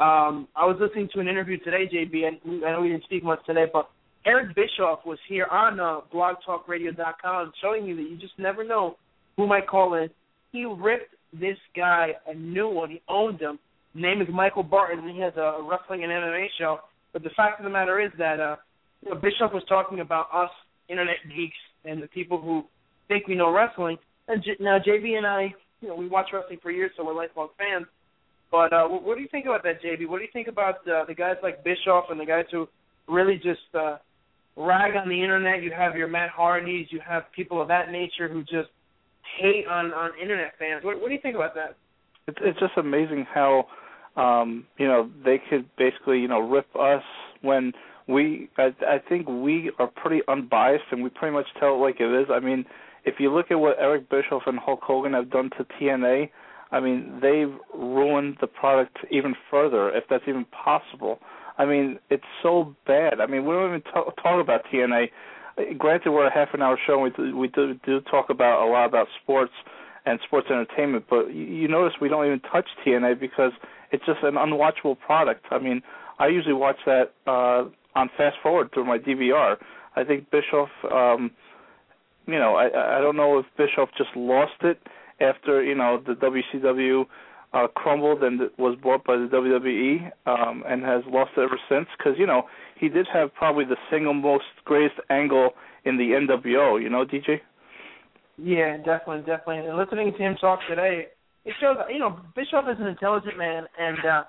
um, 0.00 0.48
I 0.56 0.66
was 0.66 0.76
listening 0.80 1.08
to 1.14 1.20
an 1.20 1.28
interview 1.28 1.58
today, 1.58 1.88
JB, 1.92 2.26
and 2.26 2.64
I 2.64 2.72
know 2.72 2.80
we 2.80 2.88
didn't 2.88 3.04
speak 3.04 3.22
much 3.24 3.44
today, 3.46 3.66
but 3.72 3.90
Eric 4.24 4.54
Bischoff 4.54 5.00
was 5.04 5.18
here 5.28 5.46
on 5.50 5.80
uh, 5.80 6.00
BlogTalkRadio.com, 6.14 7.52
showing 7.60 7.84
you 7.84 7.96
that 7.96 8.02
you 8.02 8.16
just 8.16 8.38
never 8.38 8.64
know 8.64 8.96
who 9.36 9.46
might 9.46 9.66
call 9.66 9.94
in. 9.94 10.08
He 10.52 10.64
ripped 10.64 11.14
this 11.32 11.58
guy 11.76 12.12
a 12.26 12.34
new 12.34 12.68
one. 12.68 12.90
He 12.90 13.02
owned 13.08 13.40
him. 13.40 13.58
Name 13.94 14.20
is 14.22 14.28
Michael 14.32 14.62
Barton, 14.62 15.00
and 15.00 15.14
he 15.14 15.20
has 15.20 15.34
a 15.36 15.58
wrestling 15.62 16.02
and 16.02 16.12
MMA 16.12 16.46
show. 16.58 16.78
But 17.12 17.22
the 17.22 17.30
fact 17.36 17.60
of 17.60 17.64
the 17.64 17.70
matter 17.70 18.00
is 18.00 18.10
that 18.18 18.40
uh, 18.40 18.56
you 19.02 19.10
know, 19.10 19.20
Bischoff 19.20 19.52
was 19.52 19.64
talking 19.68 20.00
about 20.00 20.26
us 20.32 20.50
internet 20.88 21.16
geeks 21.34 21.56
and 21.84 22.02
the 22.02 22.08
people 22.08 22.40
who 22.40 22.64
think 23.08 23.26
we 23.26 23.34
know 23.34 23.52
wrestling. 23.52 23.98
And 24.28 24.42
J- 24.42 24.56
now 24.60 24.78
JB 24.78 25.16
and 25.16 25.26
I, 25.26 25.54
you 25.80 25.88
know, 25.88 25.96
we 25.96 26.08
watch 26.08 26.26
wrestling 26.32 26.58
for 26.62 26.70
years, 26.70 26.92
so 26.96 27.04
we're 27.04 27.14
lifelong 27.14 27.48
fans. 27.58 27.86
But 28.50 28.72
uh, 28.72 28.86
what, 28.86 29.02
what 29.02 29.16
do 29.16 29.22
you 29.22 29.28
think 29.30 29.46
about 29.46 29.62
that, 29.64 29.82
JB? 29.82 30.08
What 30.08 30.18
do 30.18 30.24
you 30.24 30.30
think 30.32 30.48
about 30.48 30.86
uh, 30.88 31.04
the 31.06 31.14
guys 31.14 31.36
like 31.42 31.64
Bischoff 31.64 32.04
and 32.10 32.20
the 32.20 32.26
guys 32.26 32.44
who 32.50 32.68
really 33.08 33.36
just 33.36 33.60
uh, 33.74 33.96
rag 34.56 34.94
on 34.96 35.08
the 35.08 35.20
internet? 35.20 35.62
You 35.62 35.72
have 35.76 35.96
your 35.96 36.08
Matt 36.08 36.30
Hardys, 36.30 36.86
you 36.90 37.00
have 37.06 37.24
people 37.34 37.60
of 37.60 37.68
that 37.68 37.90
nature 37.90 38.28
who 38.28 38.42
just 38.42 38.68
hate 39.38 39.66
on 39.66 39.92
on 39.92 40.10
internet 40.20 40.52
fans. 40.58 40.84
What, 40.84 41.00
what 41.00 41.08
do 41.08 41.14
you 41.14 41.20
think 41.20 41.36
about 41.36 41.54
that? 41.54 41.76
It's 42.26 42.38
it's 42.40 42.58
just 42.58 42.72
amazing 42.76 43.26
how 43.32 43.66
um, 44.16 44.66
you 44.78 44.86
know 44.86 45.10
they 45.24 45.40
could 45.50 45.68
basically 45.76 46.18
you 46.20 46.28
know 46.28 46.40
rip 46.40 46.66
us 46.76 47.02
when 47.40 47.72
we 48.08 48.48
I, 48.58 48.74
I 48.86 48.98
think 49.08 49.28
we 49.28 49.70
are 49.78 49.86
pretty 49.88 50.22
unbiased 50.28 50.84
and 50.90 51.02
we 51.02 51.10
pretty 51.10 51.34
much 51.34 51.46
tell 51.58 51.74
it 51.74 51.78
like 51.78 51.96
it 52.00 52.22
is. 52.22 52.28
I 52.32 52.40
mean, 52.40 52.64
if 53.04 53.14
you 53.18 53.32
look 53.32 53.50
at 53.50 53.56
what 53.56 53.76
Eric 53.78 54.08
Bischoff 54.10 54.42
and 54.46 54.58
Hulk 54.58 54.80
Hogan 54.82 55.12
have 55.14 55.30
done 55.30 55.50
to 55.58 55.64
TNA, 55.64 56.30
I 56.70 56.80
mean 56.80 57.18
they've 57.20 57.54
ruined 57.74 58.38
the 58.40 58.46
product 58.46 58.98
even 59.10 59.34
further, 59.50 59.90
if 59.90 60.04
that's 60.08 60.24
even 60.28 60.46
possible. 60.46 61.18
I 61.58 61.66
mean, 61.66 61.98
it's 62.10 62.24
so 62.42 62.74
bad. 62.86 63.20
I 63.20 63.26
mean, 63.26 63.44
we 63.44 63.52
don't 63.52 63.68
even 63.68 63.82
talk, 63.82 64.16
talk 64.22 64.40
about 64.40 64.62
TNA. 64.72 65.10
Granted, 65.78 66.12
we're 66.12 66.26
a 66.26 66.32
half 66.32 66.54
an 66.54 66.62
hour 66.62 66.78
show. 66.86 67.04
And 67.04 67.04
we 67.04 67.10
do, 67.10 67.36
we 67.36 67.48
do, 67.48 67.74
do 67.84 68.00
talk 68.00 68.30
about 68.30 68.66
a 68.66 68.70
lot 68.70 68.86
about 68.86 69.06
sports 69.22 69.52
and 70.04 70.18
sports 70.24 70.48
entertainment, 70.50 71.04
but 71.08 71.32
you, 71.32 71.68
notice 71.68 71.94
we 72.00 72.08
don't 72.08 72.26
even 72.26 72.40
touch 72.40 72.66
TNA 72.84 73.20
because 73.20 73.52
it's 73.92 74.04
just 74.04 74.18
an 74.22 74.34
unwatchable 74.34 74.98
product. 74.98 75.46
I 75.50 75.58
mean, 75.58 75.82
I 76.18 76.26
usually 76.26 76.54
watch 76.54 76.78
that 76.86 77.12
uh 77.26 77.64
on 77.94 78.10
fast 78.16 78.36
forward 78.42 78.70
through 78.72 78.86
my 78.86 78.98
DVR. 78.98 79.56
I 79.96 80.04
think 80.04 80.30
Bischoff, 80.30 80.70
um, 80.90 81.30
you 82.26 82.38
know, 82.38 82.56
I 82.56 82.98
I 82.98 83.00
don't 83.00 83.16
know 83.16 83.38
if 83.38 83.46
Bischoff 83.56 83.90
just 83.96 84.10
lost 84.16 84.62
it 84.62 84.80
after 85.20 85.62
you 85.62 85.74
know 85.74 86.02
the 86.04 86.14
WCW 86.14 87.06
uh, 87.52 87.68
crumbled 87.68 88.22
and 88.22 88.40
was 88.58 88.76
bought 88.82 89.04
by 89.04 89.16
the 89.16 89.26
WWE 89.26 90.10
um, 90.26 90.64
and 90.66 90.82
has 90.82 91.02
lost 91.06 91.32
it 91.36 91.40
ever 91.40 91.60
since. 91.68 91.86
Because 91.96 92.18
you 92.18 92.26
know 92.26 92.44
he 92.82 92.88
did 92.88 93.06
have 93.14 93.32
probably 93.34 93.64
the 93.64 93.76
single 93.92 94.12
most 94.12 94.44
greatest 94.64 94.96
angle 95.08 95.50
in 95.84 95.96
the 95.96 96.02
NWO. 96.02 96.82
You 96.82 96.90
know, 96.90 97.04
DJ. 97.04 97.38
Yeah, 98.36 98.76
definitely, 98.78 99.20
definitely. 99.20 99.68
And 99.68 99.78
listening 99.78 100.12
to 100.12 100.18
him 100.18 100.34
talk 100.40 100.58
today, 100.68 101.06
it 101.44 101.54
shows 101.60 101.76
you 101.88 102.00
know 102.00 102.18
Bischoff 102.34 102.64
is 102.68 102.80
an 102.80 102.88
intelligent 102.88 103.38
man, 103.38 103.66
and 103.78 103.98
uh, 104.04 104.22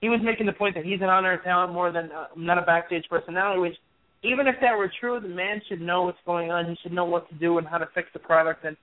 he 0.00 0.08
was 0.08 0.20
making 0.22 0.46
the 0.46 0.52
point 0.52 0.76
that 0.76 0.84
he's 0.84 1.00
an 1.00 1.08
honor 1.08 1.36
talent 1.42 1.72
more 1.72 1.90
than 1.90 2.12
uh, 2.12 2.26
not 2.36 2.58
a 2.58 2.62
backstage 2.62 3.04
personality. 3.10 3.60
Which, 3.60 3.76
even 4.22 4.46
if 4.46 4.54
that 4.60 4.78
were 4.78 4.90
true, 5.00 5.18
the 5.18 5.28
man 5.28 5.60
should 5.68 5.80
know 5.80 6.04
what's 6.04 6.18
going 6.24 6.52
on. 6.52 6.66
He 6.66 6.76
should 6.84 6.92
know 6.92 7.06
what 7.06 7.28
to 7.30 7.34
do 7.34 7.58
and 7.58 7.66
how 7.66 7.78
to 7.78 7.88
fix 7.92 8.08
the 8.12 8.20
product. 8.20 8.64
And 8.64 8.76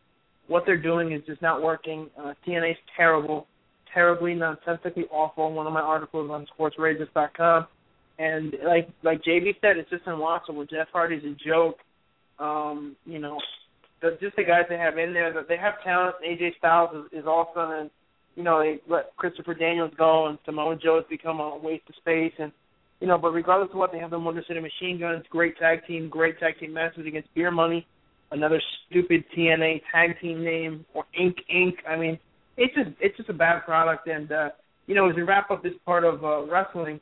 what 0.47 0.63
they're 0.65 0.75
doing 0.75 1.13
is 1.13 1.21
just 1.25 1.41
not 1.41 1.63
working. 1.63 2.09
Uh, 2.19 2.33
TNA's 2.45 2.77
terrible, 2.97 3.47
terribly 3.93 4.33
nonsensically 4.36 5.05
awful. 5.12 5.53
One 5.53 5.65
of 5.65 5.71
my 5.71 5.81
articles 5.81 6.29
on 6.29 6.45
SportsRages.com. 6.59 7.67
And 8.19 8.56
like 8.65 8.89
like 9.04 9.23
JB 9.23 9.56
said, 9.62 9.78
it's 9.78 9.89
just 9.89 10.06
unwatchable. 10.06 10.69
Jeff 10.69 10.88
Hardy's 10.93 11.23
a 11.23 11.36
joke. 11.47 11.78
Um, 12.39 12.95
you 13.06 13.19
know, 13.19 13.39
the, 14.02 14.17
just 14.21 14.36
the 14.36 14.43
guys 14.43 14.65
they 14.69 14.78
have 14.78 14.97
in 14.97 15.13
there. 15.13 15.34
They 15.47 15.58
have 15.58 15.82
talent. 15.84 16.15
AJ 16.26 16.58
Styles 16.58 16.95
is, 16.95 17.19
is 17.21 17.26
awesome, 17.26 17.71
and 17.71 17.89
you 18.36 18.43
know 18.43 18.60
they 18.60 18.80
let 18.88 19.15
Christopher 19.17 19.56
Daniels 19.56 19.93
go, 19.97 20.28
and 20.28 20.38
Samoa 20.45 20.76
Joe 20.76 20.97
has 20.97 21.06
become 21.10 21.39
a 21.39 21.58
waste 21.58 21.84
of 21.89 21.95
space. 21.95 22.34
And 22.38 22.52
you 22.99 23.08
know, 23.08 23.17
but 23.17 23.32
regardless 23.32 23.71
of 23.71 23.78
what 23.78 23.91
they 23.91 23.99
have, 23.99 24.12
the 24.12 24.19
Motor 24.19 24.43
City 24.47 24.60
Machine 24.60 24.99
Guns, 24.99 25.26
great 25.30 25.58
tag 25.58 25.80
team, 25.88 26.10
great 26.10 26.39
tag 26.39 26.60
team 26.60 26.73
matches 26.73 27.06
against 27.08 27.34
Beer 27.34 27.49
Money, 27.52 27.88
another 28.32 28.62
stupid 28.89 29.23
TNA 29.36 29.82
tag 29.91 30.19
team 30.21 30.43
name 30.43 30.86
or 30.93 31.06
Ink 31.19 31.38
Inc. 31.54 31.73
I 31.89 31.95
mean, 31.95 32.19
it's 32.58 32.73
just 32.76 32.89
it's 32.99 33.17
just 33.17 33.30
a 33.30 33.34
bad 33.34 33.63
product. 33.65 34.08
And 34.08 34.32
uh, 34.32 34.49
you 34.86 34.95
know, 34.95 35.10
as 35.10 35.15
we 35.15 35.23
wrap 35.23 35.49
up 35.49 35.63
this 35.63 35.73
part 35.86 36.04
of 36.04 36.23
uh, 36.23 36.45
wrestling, 36.45 36.99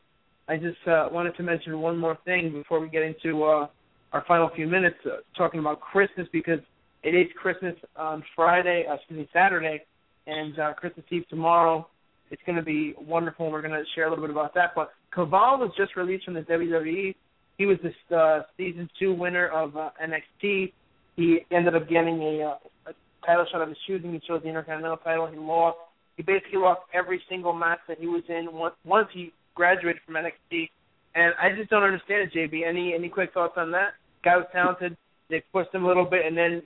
I 0.47 0.57
just 0.57 0.85
uh, 0.87 1.09
wanted 1.11 1.35
to 1.37 1.43
mention 1.43 1.79
one 1.79 1.97
more 1.97 2.17
thing 2.25 2.51
before 2.51 2.79
we 2.79 2.89
get 2.89 3.03
into 3.03 3.43
uh, 3.43 3.67
our 4.13 4.23
final 4.27 4.49
few 4.55 4.67
minutes 4.67 4.97
uh, 5.05 5.17
talking 5.37 5.59
about 5.59 5.79
Christmas 5.79 6.27
because 6.31 6.59
it 7.03 7.15
is 7.15 7.27
Christmas 7.41 7.75
on 7.95 8.23
Friday, 8.35 8.85
uh, 8.89 8.95
excuse 8.95 9.19
me, 9.19 9.29
Saturday, 9.33 9.81
and 10.27 10.57
uh, 10.59 10.73
Christmas 10.73 11.05
Eve 11.09 11.27
tomorrow. 11.29 11.87
It's 12.29 12.41
going 12.45 12.57
to 12.57 12.63
be 12.63 12.93
wonderful. 12.99 13.51
We're 13.51 13.61
going 13.61 13.73
to 13.73 13.83
share 13.95 14.07
a 14.07 14.09
little 14.09 14.23
bit 14.23 14.31
about 14.31 14.53
that. 14.55 14.71
But 14.75 14.91
Kaval 15.13 15.59
was 15.59 15.71
just 15.77 15.95
released 15.95 16.25
from 16.25 16.35
the 16.35 16.41
WWE. 16.41 17.15
He 17.57 17.65
was 17.65 17.77
the 17.83 18.15
uh, 18.15 18.43
season 18.57 18.89
two 18.99 19.13
winner 19.13 19.47
of 19.47 19.75
uh, 19.75 19.89
NXT. 20.01 20.71
He 21.17 21.39
ended 21.51 21.75
up 21.75 21.89
getting 21.89 22.21
a, 22.21 22.43
uh, 22.43 22.91
a 22.91 23.25
title 23.25 23.45
shot 23.51 23.61
of 23.61 23.69
his 23.69 23.77
choosing. 23.85 24.13
He 24.13 24.19
chose 24.19 24.41
the 24.43 24.49
Intercontinental 24.49 24.97
title. 24.97 25.27
He 25.27 25.37
lost. 25.37 25.77
He 26.17 26.23
basically 26.23 26.59
lost 26.59 26.81
every 26.93 27.21
single 27.29 27.53
match 27.53 27.79
that 27.87 27.99
he 27.99 28.07
was 28.07 28.23
in 28.29 28.47
once 28.85 29.07
he 29.13 29.33
graduated 29.55 30.01
from 30.05 30.15
NXT. 30.15 30.69
And 31.15 31.33
I 31.41 31.55
just 31.55 31.69
don't 31.69 31.83
understand 31.83 32.29
it, 32.31 32.33
JB. 32.33 32.67
Any 32.67 32.93
any 32.93 33.09
quick 33.09 33.33
thoughts 33.33 33.53
on 33.57 33.71
that? 33.71 33.93
Guy 34.23 34.37
was 34.37 34.47
talented. 34.53 34.95
They 35.29 35.43
pushed 35.51 35.73
him 35.73 35.83
a 35.83 35.87
little 35.87 36.05
bit, 36.05 36.25
and 36.25 36.37
then 36.37 36.61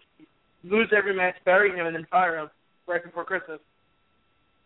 lose 0.63 0.91
every 0.95 1.15
match, 1.15 1.35
bury 1.45 1.71
him, 1.71 1.85
and 1.85 1.95
then 1.95 2.05
fire 2.09 2.37
him 2.37 2.49
right 2.87 3.03
before 3.03 3.25
Christmas. 3.25 3.59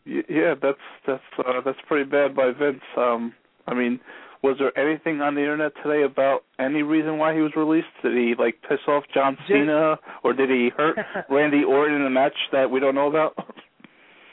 Yeah, 0.05 0.55
that's 0.61 0.77
that's 1.05 1.23
uh, 1.37 1.61
that's 1.63 1.77
pretty 1.87 2.09
bad 2.09 2.35
by 2.35 2.51
Vince. 2.51 2.81
Um, 2.97 3.33
I 3.67 3.73
mean, 3.73 3.99
was 4.41 4.57
there 4.57 4.77
anything 4.77 5.21
on 5.21 5.35
the 5.35 5.41
internet 5.41 5.73
today 5.83 6.03
about 6.03 6.41
any 6.59 6.81
reason 6.81 7.17
why 7.17 7.33
he 7.35 7.41
was 7.41 7.51
released? 7.55 7.87
Did 8.01 8.13
he 8.13 8.33
like 8.37 8.55
piss 8.67 8.79
off 8.87 9.03
John 9.13 9.37
Cena, 9.47 9.97
or 10.23 10.33
did 10.33 10.49
he 10.49 10.69
hurt 10.75 10.97
Randy 11.29 11.63
Orton 11.63 11.95
in 11.95 12.05
a 12.05 12.09
match 12.09 12.35
that 12.51 12.71
we 12.71 12.79
don't 12.79 12.95
know 12.95 13.07
about? 13.07 13.35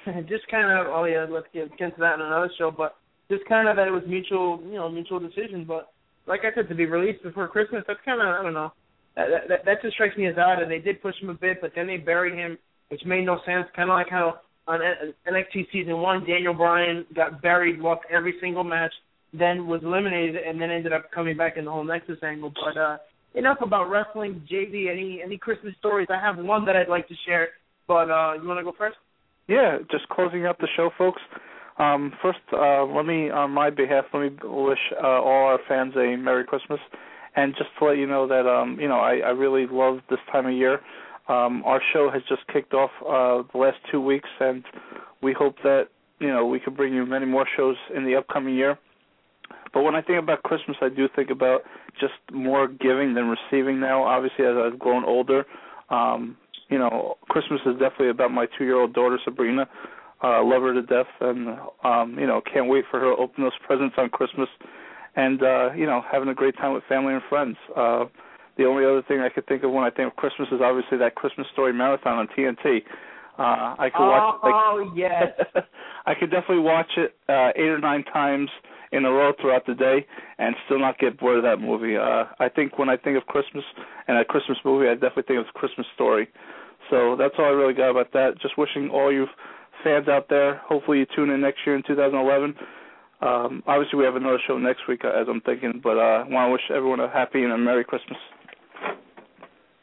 just 0.28 0.46
kind 0.48 0.70
of, 0.70 0.86
oh 0.88 1.04
yeah, 1.04 1.26
let's 1.28 1.48
get 1.52 1.64
into 1.64 1.98
that 1.98 2.14
in 2.14 2.20
another 2.20 2.50
show. 2.56 2.70
But 2.70 2.94
just 3.30 3.44
kind 3.46 3.68
of 3.68 3.76
that 3.76 3.88
it 3.88 3.92
was 3.92 4.02
mutual, 4.06 4.60
you 4.64 4.74
know, 4.74 4.88
mutual 4.88 5.20
decision. 5.20 5.64
But 5.66 5.92
like 6.26 6.40
I 6.40 6.54
said, 6.54 6.68
to 6.68 6.74
be 6.74 6.86
released 6.86 7.22
before 7.22 7.48
Christmas, 7.48 7.84
that's 7.86 8.00
kind 8.04 8.20
of, 8.20 8.28
I 8.28 8.42
don't 8.42 8.54
know. 8.54 8.72
That, 9.16 9.48
that 9.48 9.64
that 9.64 9.82
just 9.82 9.94
strikes 9.94 10.16
me 10.16 10.26
as 10.26 10.36
odd. 10.38 10.62
And 10.62 10.70
they 10.70 10.78
did 10.78 11.02
push 11.02 11.14
him 11.20 11.30
a 11.30 11.34
bit, 11.34 11.58
but 11.60 11.72
then 11.74 11.86
they 11.86 11.96
buried 11.96 12.34
him, 12.34 12.58
which 12.88 13.00
made 13.04 13.24
no 13.24 13.38
sense. 13.46 13.66
Kind 13.74 13.90
of 13.90 13.94
like 13.94 14.10
how 14.10 14.40
on 14.68 14.80
NXT 15.26 15.66
season 15.72 15.98
one, 15.98 16.24
Daniel 16.26 16.54
Bryan 16.54 17.06
got 17.14 17.40
buried, 17.40 17.78
lost 17.78 18.02
every 18.10 18.34
single 18.40 18.64
match, 18.64 18.92
then 19.32 19.66
was 19.66 19.80
eliminated, 19.82 20.36
and 20.36 20.60
then 20.60 20.70
ended 20.70 20.92
up 20.92 21.10
coming 21.12 21.36
back 21.36 21.56
in 21.56 21.64
the 21.64 21.70
whole 21.70 21.84
Nexus 21.84 22.18
angle. 22.22 22.52
But 22.54 22.78
uh 22.78 22.98
enough 23.34 23.58
about 23.62 23.90
wrestling. 23.90 24.46
JD, 24.50 24.90
any 24.90 25.20
any 25.24 25.38
Christmas 25.38 25.74
stories? 25.78 26.08
I 26.10 26.20
have 26.20 26.36
one 26.38 26.64
that 26.66 26.76
I'd 26.76 26.88
like 26.88 27.08
to 27.08 27.14
share, 27.26 27.48
but 27.88 28.10
uh 28.10 28.34
you 28.34 28.46
want 28.46 28.58
to 28.58 28.64
go 28.64 28.74
first? 28.76 28.96
Yeah, 29.48 29.78
just 29.90 30.08
closing 30.08 30.44
out 30.44 30.58
the 30.58 30.68
show, 30.76 30.90
folks. 30.98 31.22
Um, 31.78 32.12
first, 32.22 32.38
uh, 32.52 32.84
let 32.84 33.04
me, 33.04 33.30
on 33.30 33.50
my 33.50 33.70
behalf, 33.70 34.06
let 34.14 34.20
me 34.20 34.30
wish 34.42 34.78
uh, 35.02 35.06
all 35.06 35.46
our 35.46 35.58
fans 35.68 35.94
a 35.96 36.16
Merry 36.16 36.44
Christmas, 36.44 36.80
and 37.36 37.54
just 37.56 37.68
to 37.78 37.84
let 37.84 37.98
you 37.98 38.06
know 38.06 38.26
that 38.26 38.48
um, 38.48 38.78
you 38.80 38.88
know 38.88 38.98
I, 38.98 39.18
I 39.18 39.30
really 39.30 39.66
love 39.70 39.98
this 40.08 40.18
time 40.32 40.46
of 40.46 40.52
year. 40.52 40.80
Um, 41.28 41.62
our 41.66 41.82
show 41.92 42.10
has 42.10 42.22
just 42.28 42.42
kicked 42.52 42.72
off 42.72 42.90
uh, 43.02 43.46
the 43.52 43.58
last 43.58 43.76
two 43.90 44.00
weeks, 44.00 44.28
and 44.40 44.64
we 45.22 45.34
hope 45.34 45.56
that 45.64 45.88
you 46.18 46.28
know 46.28 46.46
we 46.46 46.60
can 46.60 46.74
bring 46.74 46.94
you 46.94 47.04
many 47.04 47.26
more 47.26 47.46
shows 47.56 47.76
in 47.94 48.04
the 48.06 48.16
upcoming 48.16 48.54
year. 48.54 48.78
But 49.74 49.82
when 49.82 49.94
I 49.94 50.00
think 50.00 50.22
about 50.22 50.42
Christmas, 50.42 50.78
I 50.80 50.88
do 50.88 51.08
think 51.14 51.28
about 51.28 51.60
just 52.00 52.14
more 52.32 52.68
giving 52.68 53.12
than 53.12 53.28
receiving 53.28 53.80
now. 53.80 54.02
Obviously, 54.04 54.46
as 54.46 54.54
I've 54.56 54.78
grown 54.78 55.04
older, 55.04 55.44
um, 55.90 56.38
you 56.70 56.78
know, 56.78 57.16
Christmas 57.28 57.60
is 57.66 57.74
definitely 57.74 58.10
about 58.10 58.30
my 58.30 58.46
two-year-old 58.56 58.94
daughter 58.94 59.18
Sabrina. 59.24 59.68
Uh, 60.24 60.42
love 60.42 60.62
her 60.62 60.72
to 60.72 60.82
death, 60.82 61.06
and 61.20 61.58
um, 61.84 62.18
you 62.18 62.26
know, 62.26 62.40
can't 62.40 62.68
wait 62.68 62.84
for 62.90 62.98
her 62.98 63.14
to 63.14 63.22
open 63.22 63.44
those 63.44 63.56
presents 63.66 63.94
on 63.98 64.08
Christmas, 64.08 64.48
and 65.14 65.42
uh, 65.42 65.72
you 65.72 65.84
know, 65.84 66.02
having 66.10 66.28
a 66.28 66.34
great 66.34 66.56
time 66.56 66.72
with 66.72 66.82
family 66.88 67.12
and 67.12 67.22
friends. 67.28 67.56
Uh, 67.76 68.04
the 68.56 68.64
only 68.64 68.84
other 68.84 69.02
thing 69.06 69.20
I 69.20 69.28
could 69.28 69.46
think 69.46 69.62
of 69.62 69.72
when 69.72 69.84
I 69.84 69.90
think 69.90 70.10
of 70.10 70.16
Christmas 70.16 70.48
is 70.50 70.60
obviously 70.62 70.96
that 70.98 71.14
Christmas 71.14 71.46
Story 71.52 71.72
marathon 71.74 72.18
on 72.18 72.28
TNT. 72.28 72.82
Uh, 73.38 73.76
I 73.78 73.90
could 73.92 74.02
oh, 74.02 74.08
watch. 74.08 74.40
Like, 74.42 74.54
oh 74.54 74.92
yes. 74.96 75.28
I 76.06 76.14
could 76.14 76.30
definitely 76.30 76.64
watch 76.64 76.90
it 76.96 77.14
uh, 77.28 77.50
eight 77.54 77.68
or 77.68 77.78
nine 77.78 78.04
times 78.04 78.48
in 78.92 79.04
a 79.04 79.10
row 79.10 79.32
throughout 79.40 79.66
the 79.66 79.74
day 79.74 80.06
and 80.38 80.54
still 80.64 80.78
not 80.78 80.98
get 80.98 81.18
bored 81.18 81.36
of 81.36 81.42
that 81.42 81.58
movie. 81.60 81.96
Uh, 81.96 82.24
I 82.38 82.48
think 82.48 82.78
when 82.78 82.88
I 82.88 82.96
think 82.96 83.18
of 83.18 83.26
Christmas 83.26 83.64
and 84.08 84.16
a 84.16 84.24
Christmas 84.24 84.56
movie, 84.64 84.88
I 84.88 84.94
definitely 84.94 85.24
think 85.24 85.46
of 85.46 85.52
Christmas 85.54 85.86
Story. 85.94 86.28
So 86.88 87.16
that's 87.18 87.34
all 87.38 87.46
I 87.46 87.48
really 87.48 87.74
got 87.74 87.90
about 87.90 88.12
that. 88.12 88.40
Just 88.40 88.56
wishing 88.56 88.88
all 88.88 89.12
you 89.12 89.26
fans 89.84 90.08
out 90.08 90.28
there, 90.28 90.60
hopefully 90.66 90.98
you 90.98 91.06
tune 91.14 91.30
in 91.30 91.40
next 91.40 91.58
year 91.66 91.76
in 91.76 91.82
2011. 91.86 92.54
Um, 93.20 93.62
obviously, 93.66 93.98
we 93.98 94.04
have 94.04 94.16
another 94.16 94.38
show 94.46 94.58
next 94.58 94.82
week, 94.88 95.00
uh, 95.04 95.08
as 95.08 95.26
I'm 95.28 95.40
thinking, 95.40 95.80
but 95.82 95.96
uh, 95.96 96.24
I 96.24 96.28
want 96.28 96.48
to 96.48 96.52
wish 96.52 96.62
everyone 96.74 97.00
a 97.00 97.10
happy 97.10 97.42
and 97.42 97.52
a 97.52 97.58
Merry 97.58 97.84
Christmas. 97.84 98.18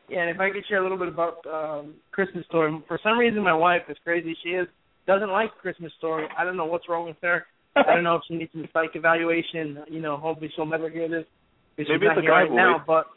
Yeah, 0.10 0.22
and 0.22 0.30
if 0.30 0.40
I 0.40 0.52
could 0.52 0.66
share 0.68 0.80
a 0.80 0.84
little 0.84 0.98
bit 0.98 1.08
about 1.08 1.46
um, 1.48 1.96
Christmas 2.12 2.46
Story, 2.46 2.78
for 2.88 3.00
some 3.02 3.18
reason 3.18 3.42
my 3.42 3.54
wife, 3.54 3.82
as 3.90 3.96
crazy 4.04 4.38
she 4.44 4.50
is, 4.50 4.68
doesn't 5.08 5.32
like 5.32 5.50
Christmas 5.62 5.92
Story. 5.98 6.28
I 6.38 6.44
don't 6.44 6.58
know 6.58 6.66
what's 6.66 6.88
wrong 6.88 7.08
with 7.08 7.18
her. 7.24 7.46
I 7.76 7.96
don't 7.96 8.04
know 8.04 8.16
if 8.16 8.22
she 8.28 8.36
needs 8.36 8.52
some 8.52 8.68
psych 8.72 8.92
evaluation. 8.94 9.80
You 9.90 10.00
know, 10.00 10.18
hopefully 10.18 10.52
she'll 10.56 10.68
never 10.68 10.90
hear 10.90 11.10
this. 11.10 11.26
Maybe 11.78 12.06
it's 12.06 12.18
a 12.18 12.22
guy 12.22 12.28
right 12.28 12.50
voice. 12.50 12.56
now, 12.56 12.84
but 12.86 13.08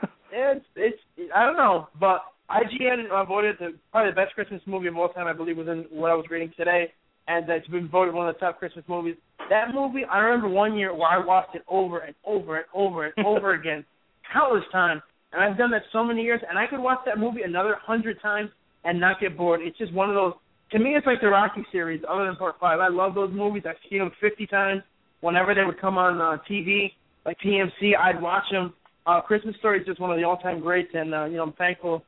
it's 0.32 0.64
it's 0.76 0.98
I 1.34 1.44
don't 1.44 1.56
know, 1.56 1.88
but 1.98 2.22
IGN 2.50 3.10
uh, 3.10 3.24
voted 3.24 3.56
the 3.58 3.74
probably 3.90 4.10
the 4.10 4.16
best 4.16 4.34
Christmas 4.34 4.60
movie 4.66 4.88
of 4.88 4.96
all 4.96 5.08
time. 5.08 5.26
I 5.26 5.32
believe 5.32 5.56
was 5.56 5.68
in 5.68 5.86
what 5.90 6.10
I 6.10 6.14
was 6.14 6.26
reading 6.30 6.52
today, 6.56 6.92
and 7.26 7.48
it's 7.48 7.66
been 7.68 7.88
voted 7.88 8.14
one 8.14 8.28
of 8.28 8.34
the 8.34 8.40
top 8.40 8.58
Christmas 8.58 8.84
movies. 8.86 9.16
That 9.48 9.74
movie, 9.74 10.04
I 10.04 10.18
remember 10.18 10.48
one 10.48 10.76
year 10.76 10.94
where 10.94 11.08
I 11.08 11.24
watched 11.24 11.54
it 11.54 11.62
over 11.68 12.00
and 12.00 12.14
over 12.24 12.56
and 12.56 12.66
over 12.74 13.06
and 13.06 13.14
over 13.26 13.54
again, 13.54 13.84
countless 14.32 14.64
times, 14.72 15.02
and 15.32 15.42
I've 15.42 15.56
done 15.56 15.70
that 15.70 15.82
so 15.92 16.04
many 16.04 16.22
years, 16.22 16.40
and 16.48 16.58
I 16.58 16.66
could 16.66 16.80
watch 16.80 17.00
that 17.06 17.18
movie 17.18 17.42
another 17.42 17.76
hundred 17.80 18.20
times 18.20 18.50
and 18.84 19.00
not 19.00 19.20
get 19.20 19.36
bored. 19.36 19.60
It's 19.62 19.78
just 19.78 19.92
one 19.92 20.10
of 20.10 20.14
those. 20.14 20.34
To 20.72 20.78
me, 20.78 20.90
it's 20.96 21.06
like 21.06 21.20
the 21.20 21.28
Rocky 21.28 21.64
series, 21.72 22.02
other 22.08 22.26
than 22.26 22.36
Part 22.36 22.56
Five. 22.60 22.80
I 22.80 22.88
love 22.88 23.14
those 23.14 23.32
movies. 23.32 23.62
I've 23.66 23.76
seen 23.88 24.00
them 24.00 24.12
fifty 24.20 24.46
times. 24.46 24.82
Whenever 25.22 25.54
they 25.54 25.64
would 25.64 25.80
come 25.80 25.96
on 25.96 26.20
uh, 26.20 26.42
TV, 26.50 26.92
like 27.24 27.38
TMC, 27.44 27.96
I'd 27.98 28.20
watch 28.20 28.44
them. 28.52 28.74
Uh, 29.06 29.22
Christmas 29.22 29.56
Story 29.56 29.80
is 29.80 29.86
just 29.86 30.00
one 30.00 30.10
of 30.10 30.18
the 30.18 30.24
all-time 30.24 30.60
greats, 30.60 30.90
and 30.92 31.14
uh, 31.14 31.24
you 31.24 31.36
know 31.36 31.44
I'm 31.44 31.52
thankful 31.54 32.04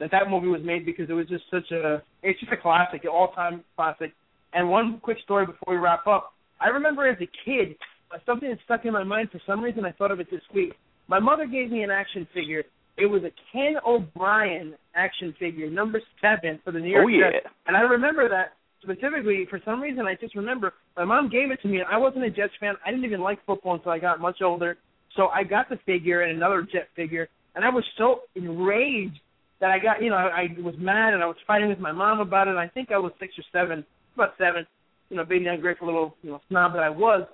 that 0.00 0.10
that 0.10 0.30
movie 0.30 0.48
was 0.48 0.62
made 0.64 0.86
because 0.86 1.08
it 1.10 1.12
was 1.12 1.26
just 1.28 1.44
such 1.50 1.70
a 1.72 2.02
it's 2.22 2.38
just 2.40 2.52
a 2.52 2.56
classic, 2.56 3.04
an 3.04 3.10
all-time 3.10 3.64
classic. 3.76 4.12
And 4.52 4.70
one 4.70 4.98
quick 5.02 5.18
story 5.24 5.46
before 5.46 5.74
we 5.74 5.76
wrap 5.76 6.06
up. 6.06 6.32
I 6.60 6.68
remember 6.68 7.06
as 7.06 7.18
a 7.20 7.28
kid, 7.44 7.76
uh, 8.12 8.18
something 8.24 8.48
that 8.48 8.58
stuck 8.64 8.84
in 8.84 8.92
my 8.92 9.04
mind 9.04 9.30
for 9.30 9.40
some 9.46 9.60
reason. 9.60 9.84
I 9.84 9.92
thought 9.92 10.10
of 10.10 10.20
it 10.20 10.28
this 10.30 10.40
week. 10.54 10.72
My 11.08 11.18
mother 11.18 11.46
gave 11.46 11.70
me 11.70 11.82
an 11.82 11.90
action 11.90 12.26
figure. 12.34 12.64
It 12.96 13.06
was 13.06 13.22
a 13.22 13.30
Ken 13.52 13.74
O'Brien 13.86 14.74
action 14.94 15.34
figure, 15.38 15.70
number 15.70 16.00
seven 16.20 16.58
for 16.64 16.72
the 16.72 16.80
New 16.80 16.90
York 16.90 17.04
Oh, 17.04 17.08
yeah. 17.08 17.30
Jets. 17.30 17.46
And 17.66 17.76
I 17.76 17.80
remember 17.80 18.28
that 18.28 18.54
specifically 18.82 19.46
for 19.48 19.60
some 19.64 19.80
reason. 19.80 20.06
I 20.06 20.14
just 20.20 20.34
remember 20.34 20.72
my 20.96 21.04
mom 21.04 21.28
gave 21.28 21.50
it 21.50 21.60
to 21.62 21.68
me, 21.68 21.78
and 21.78 21.86
I 21.90 21.98
wasn't 21.98 22.24
a 22.24 22.30
Jets 22.30 22.52
fan. 22.58 22.74
I 22.84 22.90
didn't 22.90 23.04
even 23.04 23.20
like 23.20 23.44
football 23.46 23.74
until 23.74 23.92
I 23.92 23.98
got 23.98 24.20
much 24.20 24.38
older. 24.42 24.76
So 25.16 25.28
I 25.28 25.42
got 25.44 25.68
the 25.68 25.78
figure 25.86 26.22
and 26.22 26.36
another 26.36 26.62
Jet 26.62 26.88
figure, 26.96 27.28
and 27.54 27.64
I 27.64 27.68
was 27.70 27.84
so 27.96 28.20
enraged 28.34 29.20
that 29.60 29.70
I 29.70 29.78
got, 29.78 30.02
you 30.02 30.10
know, 30.10 30.16
I, 30.16 30.48
was 30.60 30.74
mad 30.78 31.14
and 31.14 31.22
I 31.22 31.26
was 31.26 31.36
fighting 31.46 31.68
with 31.68 31.80
my 31.80 31.92
mom 31.92 32.20
about 32.20 32.48
it. 32.48 32.56
I 32.56 32.68
think 32.68 32.90
I 32.92 32.98
was 32.98 33.12
six 33.18 33.34
or 33.38 33.44
seven, 33.52 33.84
about 34.14 34.34
seven, 34.38 34.66
you 35.10 35.16
know, 35.16 35.24
being 35.24 35.44
the 35.44 35.50
ungrateful 35.50 35.86
little, 35.86 36.14
you 36.22 36.30
know, 36.30 36.40
snob 36.48 36.74
that 36.74 36.82
I 36.82 36.90
was. 36.90 37.26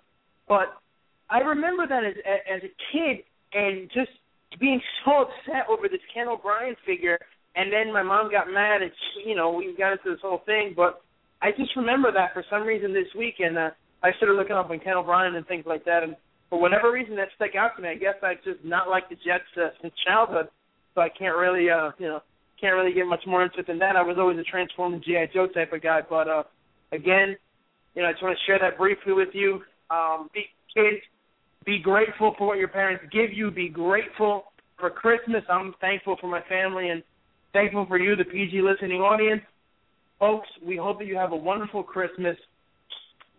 But 0.49 0.75
I 1.31 1.39
remember 1.39 1.87
that 1.87 2.05
as, 2.05 2.15
as 2.25 2.63
a 2.63 2.73
kid 2.93 3.25
and 3.53 3.91
just 3.93 4.11
being 4.61 4.81
so 5.05 5.23
upset 5.29 5.69
over 5.69 5.89
this 5.89 6.01
Ken 6.13 6.29
O'Brien 6.29 6.77
figure. 6.87 7.19
And 7.57 7.73
then 7.73 7.93
my 7.93 8.03
mom 8.03 8.31
got 8.31 8.51
mad, 8.51 8.83
and 8.83 8.91
she, 8.91 9.31
you 9.31 9.37
know, 9.37 9.53
we 9.53 9.75
got 9.79 9.93
into 9.93 10.11
this 10.11 10.19
whole 10.23 10.43
thing. 10.45 10.75
But 10.77 11.03
I 11.41 11.51
just 11.51 11.77
remember 11.77 12.11
that 12.11 12.35
for 12.35 12.45
some 12.51 12.65
reason 12.65 12.93
this 12.93 13.07
week, 13.17 13.37
and 13.39 13.57
uh, 13.57 13.71
I 14.03 14.11
started 14.17 14.35
looking 14.35 14.57
up 14.57 14.71
on 14.71 14.81
Ken 14.81 14.95
O'Brien 14.95 15.37
and 15.37 15.47
things 15.47 15.65
like 15.67 15.85
that. 15.85 16.03
And 16.03 16.17
for 16.51 16.61
whatever 16.61 16.91
reason, 16.91 17.15
that 17.17 17.29
stuck 17.37 17.55
out 17.55 17.77
to 17.77 17.83
me. 17.83 17.91
I 17.91 17.95
guess 17.95 18.15
I 18.23 18.35
just 18.45 18.65
not 18.65 18.89
like 18.89 19.09
the 19.09 19.15
Jets 19.15 19.47
uh, 19.57 19.69
since 19.81 19.95
childhood 20.05 20.49
so 20.95 21.01
I 21.01 21.09
can't 21.09 21.37
really, 21.37 21.71
uh, 21.71 21.91
you 21.99 22.07
know, 22.07 22.21
can't 22.61 22.75
really 22.75 22.95
get 22.95 23.07
much 23.07 23.23
more 23.27 23.43
into 23.43 23.59
it 23.59 23.67
than 23.67 23.79
that. 23.81 23.97
I 23.97 24.03
was 24.03 24.17
always 24.19 24.39
a 24.39 24.45
transforming 24.45 25.03
GI 25.05 25.31
Joe 25.35 25.49
type 25.49 25.73
of 25.73 25.83
guy, 25.83 26.01
but 26.09 26.29
uh, 26.29 26.43
again, 26.93 27.37
you 27.95 28.03
know, 28.03 28.09
I 28.09 28.13
just 28.13 28.23
want 28.23 28.37
to 28.37 28.45
share 28.47 28.59
that 28.59 28.79
briefly 28.79 29.13
with 29.13 29.29
you. 29.33 29.61
Um, 29.91 30.31
be 30.33 30.45
kids, 30.75 31.03
be 31.65 31.79
grateful 31.79 32.35
for 32.39 32.47
what 32.47 32.59
your 32.59 32.69
parents 32.69 33.05
give 33.13 33.33
you. 33.33 33.51
Be 33.51 33.69
grateful 33.69 34.45
for 34.79 34.91
Christmas. 34.91 35.43
I'm 35.49 35.75
thankful 35.81 36.17
for 36.21 36.29
my 36.29 36.41
family 36.49 36.89
and 36.89 37.03
thankful 37.53 37.87
for 37.87 37.99
you, 37.99 38.17
the 38.17 38.25
PG 38.25 38.63
listening 38.63 39.01
audience. 39.01 39.43
Folks, 40.19 40.49
we 40.65 40.77
hope 40.77 40.99
that 40.99 41.07
you 41.07 41.17
have 41.17 41.33
a 41.33 41.37
wonderful 41.37 41.83
Christmas. 41.83 42.37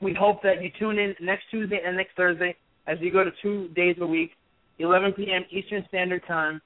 We 0.02 0.14
hope 0.14 0.42
that 0.44 0.62
you 0.62 0.70
tune 0.78 1.00
in 1.00 1.16
next 1.22 1.44
Tuesday 1.52 1.80
and 1.86 1.96
next 1.96 2.16
Thursday 2.16 2.56
as 2.88 2.98
we 3.00 3.10
go 3.10 3.24
to 3.24 3.32
two 3.42 3.70
days 3.70 3.96
a 4.02 4.06
week, 4.06 4.32
11 4.80 5.14
p.m. 5.14 5.44
Eastern 5.52 5.84
Standard 5.88 6.22
Time 6.28 6.62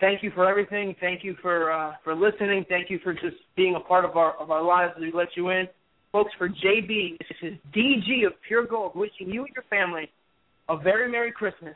thank 0.00 0.22
you 0.22 0.30
for 0.34 0.48
everything. 0.48 0.96
Thank 1.00 1.22
you 1.22 1.36
for 1.40 1.72
uh, 1.72 1.92
for 2.02 2.14
listening. 2.14 2.64
Thank 2.68 2.90
you 2.90 2.98
for 3.02 3.12
just 3.12 3.36
being 3.56 3.76
a 3.76 3.80
part 3.80 4.04
of 4.04 4.16
our 4.16 4.36
of 4.38 4.50
our 4.50 4.62
lives 4.62 4.94
as 4.96 5.02
we 5.02 5.12
let 5.12 5.28
you 5.36 5.50
in, 5.50 5.68
folks. 6.12 6.32
For 6.38 6.48
JB, 6.48 7.18
this 7.18 7.38
is 7.42 7.58
DG 7.74 8.26
of 8.26 8.32
Pure 8.46 8.66
Gold, 8.66 8.92
wishing 8.94 9.28
you 9.28 9.44
and 9.44 9.54
your 9.54 9.64
family 9.70 10.10
a 10.70 10.76
very 10.76 11.10
Merry 11.10 11.32
Christmas. 11.32 11.74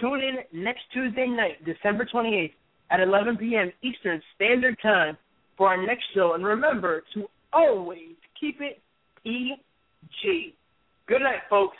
Tune 0.00 0.20
in 0.20 0.62
next 0.62 0.82
Tuesday 0.92 1.26
night, 1.26 1.64
December 1.64 2.06
28th 2.12 2.52
at 2.90 3.00
11 3.00 3.38
p.m. 3.38 3.72
Eastern 3.82 4.20
Standard 4.36 4.76
Time 4.82 5.16
for 5.56 5.68
our 5.68 5.86
next 5.86 6.04
show. 6.14 6.34
And 6.34 6.44
remember 6.44 7.02
to 7.14 7.26
always 7.52 8.16
keep 8.38 8.60
it 8.60 8.80
PG. 9.24 10.54
Good 11.06 11.22
night, 11.22 11.40
folks. 11.48 11.76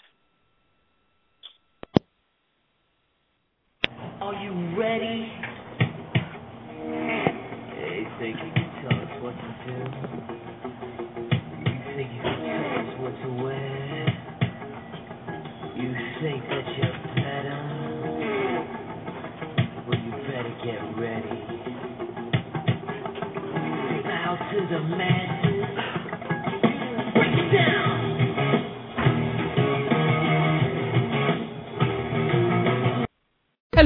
Are 4.20 4.34
you 4.34 4.78
ready? 4.78 5.39